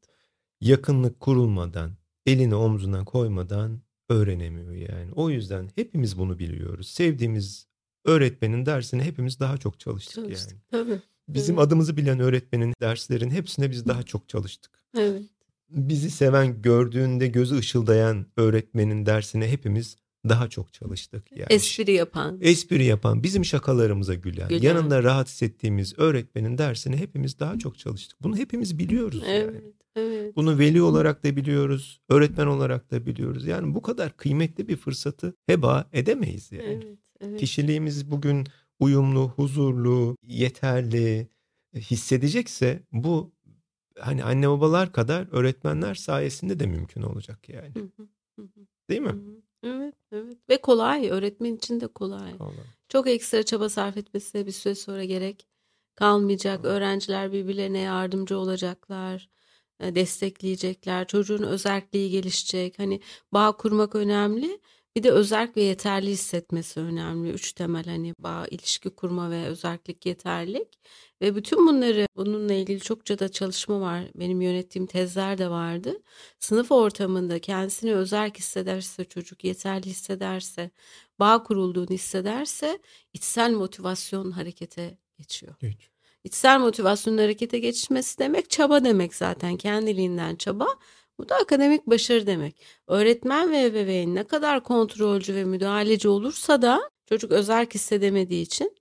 [0.61, 1.91] Yakınlık kurulmadan,
[2.25, 5.11] elini omzuna koymadan öğrenemiyor yani.
[5.15, 6.87] O yüzden hepimiz bunu biliyoruz.
[6.87, 7.67] Sevdiğimiz
[8.05, 10.57] öğretmenin dersine hepimiz daha çok çalıştık, Çalıştık.
[10.73, 10.85] yani.
[10.85, 10.99] Tabii.
[11.27, 11.67] Bizim Evet.
[11.67, 14.71] adımızı bilen öğretmenin derslerin hepsine biz daha çok çalıştık.
[14.97, 15.21] Evet.
[15.69, 19.97] Bizi seven, gördüğünde gözü ışıldayan öğretmenin dersine hepimiz
[20.29, 21.31] daha çok çalıştık.
[21.31, 22.37] Yani Espri yapan.
[22.41, 24.61] espri yapan, bizim şakalarımıza gülen, Gülen.
[24.61, 28.23] yanında rahat hissettiğimiz öğretmenin dersine hepimiz daha çok çalıştık.
[28.23, 29.33] Bunu hepimiz biliyoruz yani.
[29.37, 29.63] Evet.
[29.95, 30.35] Evet.
[30.35, 33.45] Bunu veli olarak da biliyoruz, öğretmen olarak da biliyoruz.
[33.47, 36.63] Yani bu kadar kıymetli bir fırsatı heba edemeyiz yani.
[36.85, 36.97] Evet.
[37.21, 37.39] Evet.
[37.39, 38.47] Kişiliğimiz bugün
[38.79, 41.27] uyumlu, huzurlu, yeterli
[41.73, 43.31] e, hissedecekse bu
[43.99, 47.73] hani anne babalar kadar öğretmenler sayesinde de mümkün olacak yani.
[47.75, 47.89] Hı,
[48.39, 48.65] hı hı.
[48.89, 49.07] Değil mi?
[49.09, 49.41] Hı hı.
[49.63, 50.32] Evet, evet.
[50.49, 51.09] Ve kolay.
[51.09, 52.31] Öğretmen için de kolay.
[52.39, 52.51] Allah.
[52.89, 55.47] Çok ekstra çaba sarf etmesine bir süre sonra gerek
[55.95, 56.65] kalmayacak.
[56.65, 59.29] Öğrenciler birbirlerine yardımcı olacaklar,
[59.79, 61.07] e, destekleyecekler.
[61.07, 62.79] Çocuğun özerkliği gelişecek.
[62.79, 63.01] Hani
[63.33, 64.59] bağ kurmak önemli.
[64.95, 67.29] Bir de özerk ve yeterli hissetmesi önemli.
[67.29, 70.67] Üç temel hani bağ, ilişki kurma ve özerklik, yeterlik.
[71.21, 74.03] Ve bütün bunları bununla ilgili çokça da çalışma var.
[74.15, 76.01] Benim yönettiğim tezler de vardı.
[76.39, 80.71] Sınıf ortamında kendisini özerk hissederse çocuk, yeterli hissederse,
[81.19, 82.79] bağ kurulduğunu hissederse
[83.13, 85.55] içsel motivasyon harekete geçiyor.
[85.61, 85.89] Hiç.
[86.23, 90.67] İçsel motivasyonun harekete geçmesi demek çaba demek zaten kendiliğinden çaba.
[91.19, 92.55] Bu da akademik başarı demek.
[92.87, 98.75] Öğretmen ve ebeveyn ne kadar kontrolcü ve müdahaleci olursa da çocuk özerk hissedemediği için,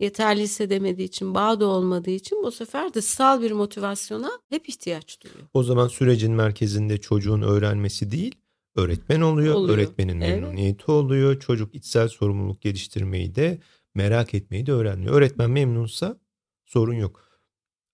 [0.00, 5.42] yeterli hissedemediği için, bağ da olmadığı için bu sefer dışsal bir motivasyona hep ihtiyaç duyuyor.
[5.54, 8.34] O zaman sürecin merkezinde çocuğun öğrenmesi değil,
[8.76, 9.54] öğretmen oluyor.
[9.54, 9.78] Oluyor.
[9.78, 10.42] Öğretmenin Evet.
[10.42, 11.40] memnuniyeti oluyor.
[11.40, 13.58] Çocuk içsel sorumluluk geliştirmeyi de
[13.94, 15.14] merak etmeyi de öğreniyor.
[15.14, 16.18] Öğretmen memnunsa
[16.64, 17.24] sorun yok.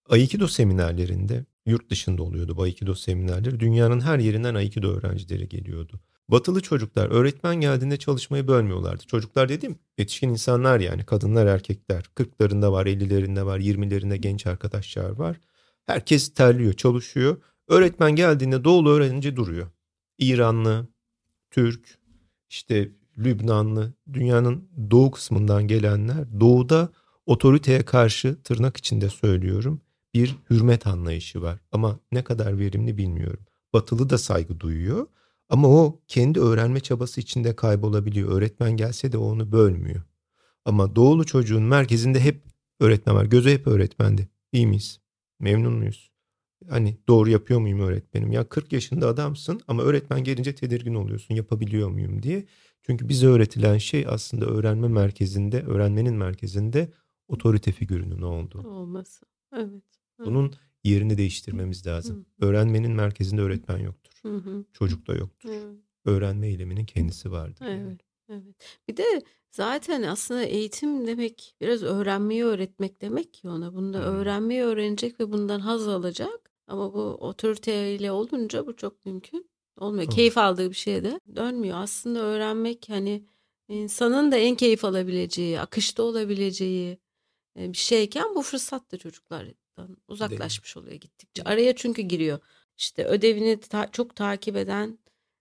[0.09, 3.61] Aikido seminerlerinde yurt dışında oluyordu bu Aikido seminerleri.
[3.61, 6.01] Dünyanın her yerinden Aikido öğrencileri geliyordu.
[6.29, 9.05] Batılı çocuklar öğretmen geldiğinde çalışmayı bölmüyorlardı.
[9.07, 12.05] Çocuklar dediğim yetişkin insanlar yani kadınlar erkekler.
[12.16, 15.40] 40'larında var 50'lerinde var 20'lerinde genç arkadaşlar var.
[15.87, 17.37] Herkes terliyor çalışıyor.
[17.68, 19.66] Öğretmen geldiğinde doğulu öğrenci duruyor.
[20.18, 20.88] İranlı,
[21.51, 21.99] Türk,
[22.49, 26.88] işte Lübnanlı, dünyanın doğu kısmından gelenler doğuda
[27.27, 29.81] otoriteye karşı tırnak içinde söylüyorum
[30.14, 31.59] bir hürmet anlayışı var.
[31.73, 33.44] Ama ne kadar verimli bilmiyorum.
[33.73, 35.07] Batılı da saygı duyuyor
[35.49, 38.33] ama o kendi öğrenme çabası içinde kaybolabiliyor.
[38.33, 40.03] Öğretmen gelse de onu bölmüyor.
[40.64, 42.42] Ama doğulu çocuğun merkezinde hep
[42.81, 43.25] öğretmen var.
[43.25, 44.29] Gözü hep öğretmendi.
[44.53, 45.01] İyi miyiz?
[45.40, 46.11] Memnun muyuz?
[46.68, 48.33] Hani doğru yapıyor muyum öğretmenim?
[48.33, 51.35] Ya 40 yaşında adamsın ama öğretmen gelince tedirgin oluyorsun.
[51.35, 52.46] Yapabiliyor muyum diye.
[52.83, 56.92] Çünkü bize öğretilen şey aslında öğrenme merkezinde, öğrenmenin merkezinde
[57.29, 58.68] otorite figürünün olduğu.
[58.68, 59.27] Olması.
[59.57, 60.00] Evet.
[60.26, 60.54] Bunun
[60.85, 62.26] yerini değiştirmemiz lazım.
[62.40, 62.46] Hı.
[62.46, 64.12] Öğrenmenin merkezinde öğretmen yoktur.
[64.22, 64.64] Hı hı.
[64.72, 65.48] Çocuk da yoktur.
[65.52, 65.76] Evet.
[66.04, 67.66] Öğrenme eyleminin kendisi vardır.
[67.66, 67.83] yani.
[67.88, 68.00] Evet.
[68.28, 68.54] Evet.
[68.88, 73.74] Bir de zaten aslında eğitim demek biraz öğrenmeyi öğretmek demek ki ona.
[73.74, 74.04] Bunda Hmm.
[74.06, 76.50] öğrenmeyi öğrenecek ve bundan haz alacak.
[76.66, 80.06] Ama bu otoriteyle olunca bu çok mümkün olmuyor.
[80.06, 80.14] Doğru.
[80.14, 81.76] Keyif aldığı bir şeye de dönmüyor.
[81.78, 83.24] Aslında öğrenmek hani
[83.68, 86.98] insanın da en keyif alabileceği, akışta olabileceği
[87.59, 88.98] e, bir şeyken bu fırsat da
[89.70, 91.42] çocuklardan uzaklaşmış oluyor gittikçe.
[91.42, 92.38] Araya çünkü giriyor.
[92.78, 94.98] İşte ödevini ta- çok takip eden,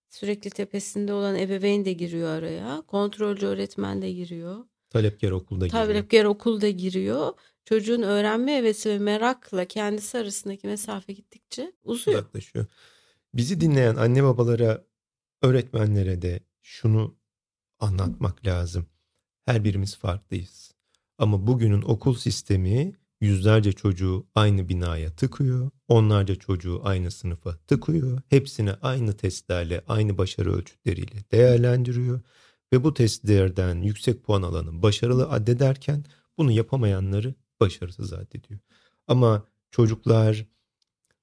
[0.10, 2.82] sürekli tepesinde olan ebeveyn de giriyor araya.
[2.88, 4.66] Kontrolcü öğretmen de giriyor.
[4.90, 5.86] Talepkar okulda giriyor.
[5.86, 7.34] Talepkar okul da giriyor.
[7.66, 12.18] Çocuğun öğrenme hevesi ve merakla kendisi arasındaki mesafe gittikçe uzuyor.
[12.20, 12.66] uzaklaşıyor.
[13.34, 14.86] Bizi dinleyen anne babalara,
[15.42, 17.16] öğretmenlere de şunu
[17.80, 18.88] anlatmak lazım.
[19.46, 20.72] Her birimiz farklıyız.
[21.18, 25.72] Ama bugünün okul sistemi yüzlerce çocuğu aynı binaya tıkıyor.
[25.88, 28.22] Onlarca çocuğu aynı sınıfa tıkıyor.
[28.30, 32.22] Hepsini aynı testlerle, aynı başarı ölçütleriyle değerlendiriyor.
[32.74, 36.06] Ve bu testlerden yüksek puan alanı başarılı addederken
[36.38, 38.60] bunu yapamayanları başarısız addediyor.
[39.08, 40.46] Ama çocuklar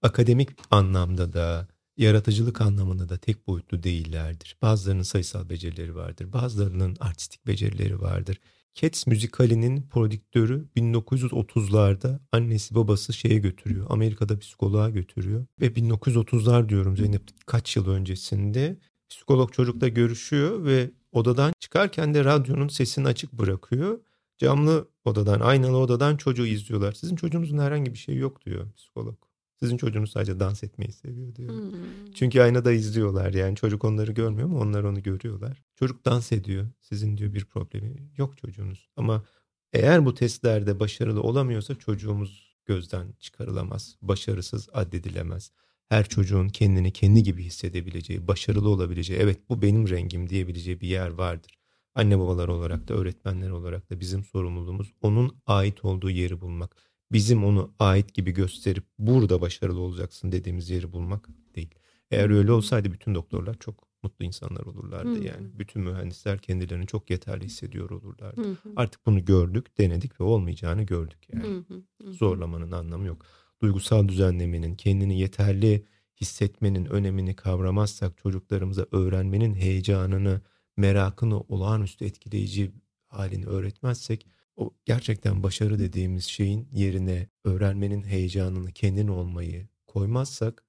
[0.03, 4.57] akademik anlamda da yaratıcılık anlamında da tek boyutlu değillerdir.
[4.63, 6.33] Bazılarının sayısal becerileri vardır.
[6.33, 8.41] Bazılarının artistik becerileri vardır.
[8.77, 13.87] Cats müzikalinin prodüktörü 1930'larda annesi babası şeye götürüyor.
[13.91, 15.47] Amerika'da psikoloğa götürüyor.
[15.61, 18.77] Ve 1930'lar diyorum Zeynep kaç yıl öncesinde
[19.09, 24.01] psikolog çocukla görüşüyor ve odadan çıkarken de radyonun sesini açık bırakıyor.
[24.39, 26.93] Camlı odadan, aynalı odadan çocuğu izliyorlar.
[26.93, 29.26] Sizin çocuğunuzun herhangi bir şey yok diyor psikolog.
[29.61, 31.51] Sizin çocuğunuz sadece dans etmeyi seviyor diyor.
[31.51, 32.13] Hmm.
[32.15, 35.63] Çünkü aynada izliyorlar yani çocuk onları görmüyor ama onlar onu görüyorlar.
[35.75, 36.67] Çocuk dans ediyor.
[36.81, 38.89] Sizin diyor bir problemi yok çocuğunuz.
[38.97, 39.25] Ama
[39.73, 43.97] eğer bu testlerde başarılı olamıyorsa çocuğumuz gözden çıkarılamaz.
[44.03, 45.53] Başarısız addedilemez.
[45.89, 51.09] Her çocuğun kendini kendi gibi hissedebileceği, başarılı olabileceği, evet bu benim rengim diyebileceği bir yer
[51.11, 51.59] vardır.
[51.95, 56.77] Anne babalar olarak da öğretmenler olarak da bizim sorumluluğumuz onun ait olduğu yeri bulmak.
[57.13, 61.75] Bizim onu ait gibi gösterip burada başarılı olacaksın dediğimiz yeri bulmak değil.
[62.11, 65.25] Eğer öyle olsaydı bütün doktorlar çok mutlu insanlar olurlardı Hı.
[65.25, 65.59] yani.
[65.59, 68.45] Bütün mühendisler kendilerini çok yeterli hissediyor olurlardı.
[68.45, 68.73] Hı hı.
[68.77, 71.45] Artık bunu gördük, denedik ve olmayacağını gördük yani.
[71.45, 71.75] Hı hı.
[72.03, 72.13] Hı hı.
[72.13, 73.27] Zorlamanın anlamı yok.
[73.63, 75.87] Duygusal düzenlemenin, kendini yeterli
[76.21, 80.41] hissetmenin önemini kavramazsak çocuklarımıza öğrenmenin heyecanını,
[80.77, 82.73] merakını olağanüstü etkileyici
[83.07, 90.65] halini öğretmezsek o gerçekten başarı dediğimiz şeyin yerine öğrenmenin heyecanını, kendin olmayı koymazsak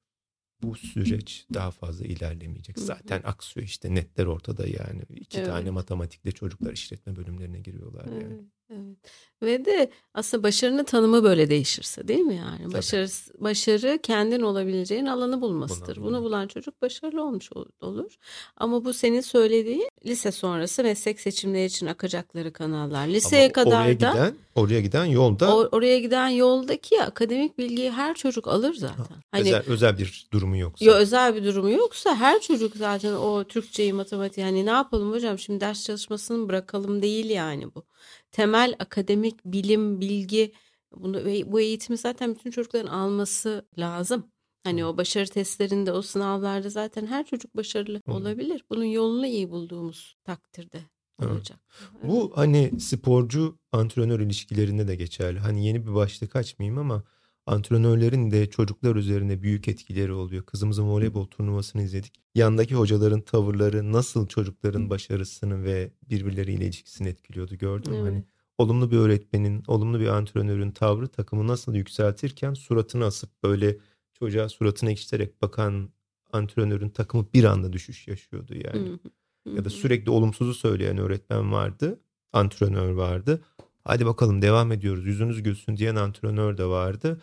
[0.62, 2.80] bu süreç daha fazla ilerlemeyecek.
[2.80, 5.02] Zaten aksıyor işte netler ortada yani.
[5.10, 5.48] İki Evet.
[5.48, 8.42] tane matematikte çocuklar işletme bölümlerine giriyorlar yani.
[8.70, 8.98] Evet.
[9.42, 12.74] Ve de aslında başarının tanımı böyle değişirse değil mi yani?
[12.74, 13.08] Başarı,
[13.40, 15.98] başarı kendin olabileceğin alanı bulmasıdır.
[16.04, 18.16] Bunu bulan çocuk başarılı olmuş ol- olur.
[18.58, 23.08] Ama bu senin söylediğin lise sonrası meslek seçimleri için akacakları kanallar.
[23.08, 27.92] Liseye Ama kadar oraya da giden, oraya giden yolda or- oraya giden yoldaki akademik bilgiyi
[27.92, 29.06] her çocuk alır zaten.
[29.32, 30.86] Hani özel, özel bir durumu yoksa.
[30.86, 35.40] Yo özel bir durumu yoksa her çocuk zaten o Türkçeyi, matematiği hani ne yapalım hocam
[35.40, 37.84] şimdi ders çalışmasını bırakalım değil yani bu.
[38.32, 40.52] Temel akademik bilim, bilgi
[40.96, 44.28] bunu ve bu eğitimi zaten bütün çocukların alması lazım.
[44.64, 48.14] Hani o başarı testlerinde, o sınavlarda zaten her çocuk başarılı Hı.
[48.14, 48.64] olabilir.
[48.70, 50.80] Bunun yolunu iyi bulduğumuz takdirde
[51.22, 51.32] Evet.
[51.32, 51.60] olacak.
[52.04, 55.40] Bu hani sporcu antrenör ilişkilerinde de geçerli.
[55.40, 57.04] Hani yeni bir başlık açmayayım ama
[57.48, 60.46] antrenörlerin de çocuklar üzerine büyük etkileri oluyor.
[60.46, 62.14] Kızımızın voleybol turnuvasını izledik.
[62.36, 67.98] Yandaki hocaların tavırları nasıl çocukların başarısını ve birbirleriyle ilişkisini etkiliyordu gördün mü?
[67.98, 68.08] Evet.
[68.08, 68.24] Hani
[68.58, 73.78] olumlu bir öğretmenin, olumlu bir antrenörün tavrı takımı nasıl yükseltirken suratını asıp böyle
[74.14, 75.90] çocuğa suratını ekşiterek bakan
[76.34, 78.90] antrenörün takımı bir anda düşüş yaşıyordu yani.
[78.90, 79.00] Hı hı.
[79.48, 82.00] Hı Ya da sürekli olumsuzu söyleyen öğretmen vardı,
[82.34, 83.42] antrenör vardı.
[83.84, 87.22] Hadi bakalım devam ediyoruz, yüzünüz gülsün diyen antrenör de vardı.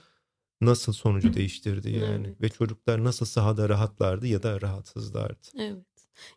[0.66, 2.40] Nasıl sonucu değiştirdi yani Evet.
[2.40, 5.48] ve çocuklar nasıl sahada rahatlardı ya da rahatsızlardı.
[5.58, 5.84] Evet.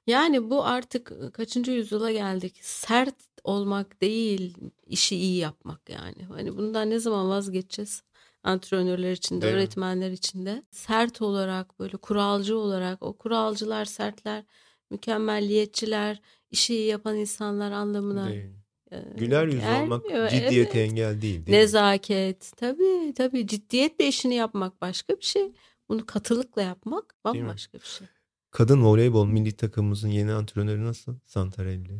[0.07, 2.59] Yani bu artık kaçıncı yüzyıla geldik?
[2.61, 6.23] Sert olmak değil, işi iyi yapmak yani.
[6.27, 8.03] Hani bundan ne zaman vazgeçeceğiz?
[8.43, 9.51] Antrenörler için de, mi?
[9.51, 10.63] öğretmenler için de.
[10.71, 14.43] Sert olarak, böyle kuralcı olarak, o kuralcılar, sertler,
[14.89, 16.21] mükemmelliyetçiler,
[16.51, 18.49] işi iyi yapan insanlar anlamına Değil.
[18.91, 19.47] E, Güler
[19.83, 20.29] olmak gelmiyor.
[20.29, 20.91] ciddiyete Evet.
[20.91, 21.21] engel değil.
[21.21, 21.51] değil mi?
[21.63, 25.51] Nezaket, tabii tabii ciddiyetle işini yapmak başka bir şey.
[25.89, 27.15] Bunu katılıkla yapmak mi?
[27.25, 28.07] bambaşka bir şey.
[28.51, 31.15] Kadın voleybol milli takımımızın yeni antrenörü nasıl?
[31.25, 31.93] Santarelli.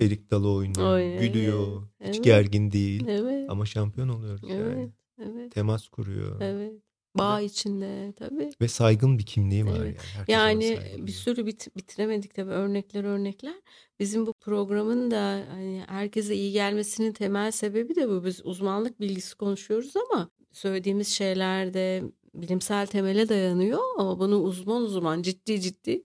[0.00, 2.24] Erik Dalı oynuyor, Oy, gülüyor, hiç evet.
[2.24, 3.50] gergin değil Evet.
[3.50, 4.62] ama şampiyon oluyoruz yani.
[4.62, 4.90] Evet.
[5.22, 5.52] Evet.
[5.52, 6.40] Temas kuruyor.
[6.40, 6.72] Evet.
[7.18, 8.50] Bağ içinde tabii.
[8.60, 10.00] Ve saygın bir kimliği var Evet.
[10.28, 10.30] yani.
[10.32, 13.54] Yani bir sürü bit- bitiremedik tabii örnekler örnekler.
[14.00, 18.24] Bizim bu programın da hani herkese iyi gelmesinin temel sebebi de bu.
[18.24, 22.02] Biz uzmanlık bilgisi konuşuyoruz ama söylediğimiz şeyler de
[22.34, 26.02] bilimsel temele dayanıyor ama bunu uzman uzman ciddi ciddi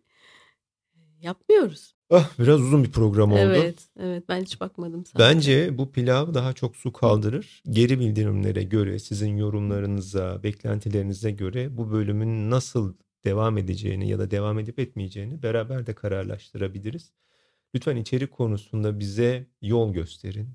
[1.21, 1.93] yapmıyoruz.
[2.09, 3.39] Ah biraz uzun bir program oldu.
[3.39, 5.35] Evet, evet ben hiç bakmadım sadece.
[5.35, 7.63] Bence bu pilav daha çok su kaldırır.
[7.69, 12.93] Geri bildirimlere göre, sizin yorumlarınıza, beklentilerinize göre bu bölümün nasıl
[13.25, 17.11] devam edeceğini ya da devam edip etmeyeceğini beraber de kararlaştırabiliriz.
[17.75, 20.49] Lütfen içerik konusunda bize yol gösterin,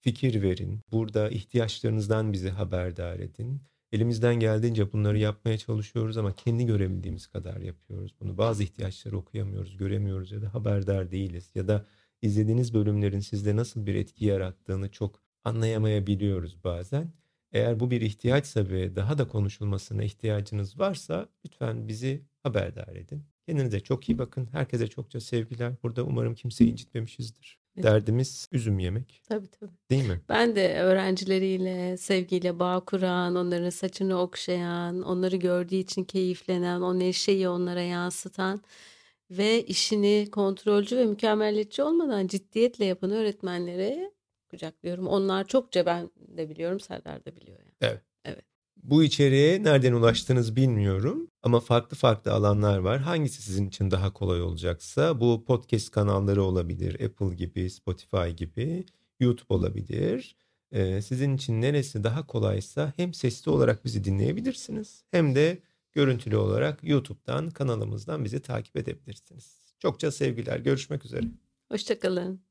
[0.00, 0.80] fikir verin.
[0.92, 3.62] Burada ihtiyaçlarınızdan bizi haberdar edin.
[3.92, 8.38] Elimizden geldiğince bunları yapmaya çalışıyoruz ama kendi görebildiğimiz kadar yapıyoruz bunu.
[8.38, 11.86] Bazı ihtiyaçları okuyamıyoruz, göremiyoruz ya da haberdar değiliz ya da
[12.22, 17.12] izlediğiniz bölümlerin sizde nasıl bir etki yarattığını çok anlayamayabiliyoruz bazen.
[17.52, 23.24] Eğer bu bir ihtiyaçsa ve daha da konuşulmasına ihtiyacınız varsa lütfen bizi haberdar edin.
[23.46, 24.48] Kendinize çok iyi bakın.
[24.52, 25.72] Herkese çokça sevgiler.
[25.82, 27.65] Burada umarım kimseyi incitmemişizdir.
[27.76, 27.84] Evet.
[27.84, 29.22] Derdimiz üzüm yemek.
[29.28, 29.70] Tabii tabii.
[29.90, 30.20] Değil mi?
[30.28, 37.48] Ben de öğrencileriyle sevgiyle bağ kuran, onların saçını okşayan, onları gördüğü için keyiflenen, o neşeyi
[37.48, 38.62] onlara yansıtan
[39.30, 44.12] ve işini kontrolcü ve mükemmeliyetçi olmadan ciddiyetle yapan öğretmenlere
[44.50, 45.06] kucaklıyorum.
[45.06, 47.58] Onlar çokça ben de biliyorum, Serdar da biliyor.
[47.80, 48.00] Yani.
[48.86, 53.00] Bu içeriğe nereden ulaştınız bilmiyorum ama farklı farklı alanlar var.
[53.00, 57.04] Hangisi sizin için daha kolay olacaksa bu podcast kanalları olabilir.
[57.04, 58.84] Apple gibi, Spotify gibi,
[59.20, 60.36] YouTube olabilir.
[60.72, 65.58] Ee, sizin için neresi daha kolaysa hem sesli olarak bizi dinleyebilirsiniz hem de
[65.92, 69.74] görüntülü olarak YouTube'dan kanalımızdan bizi takip edebilirsiniz.
[69.78, 70.58] Çokça sevgiler.
[70.58, 71.26] Görüşmek üzere.
[71.68, 72.45] Hoşçakalın.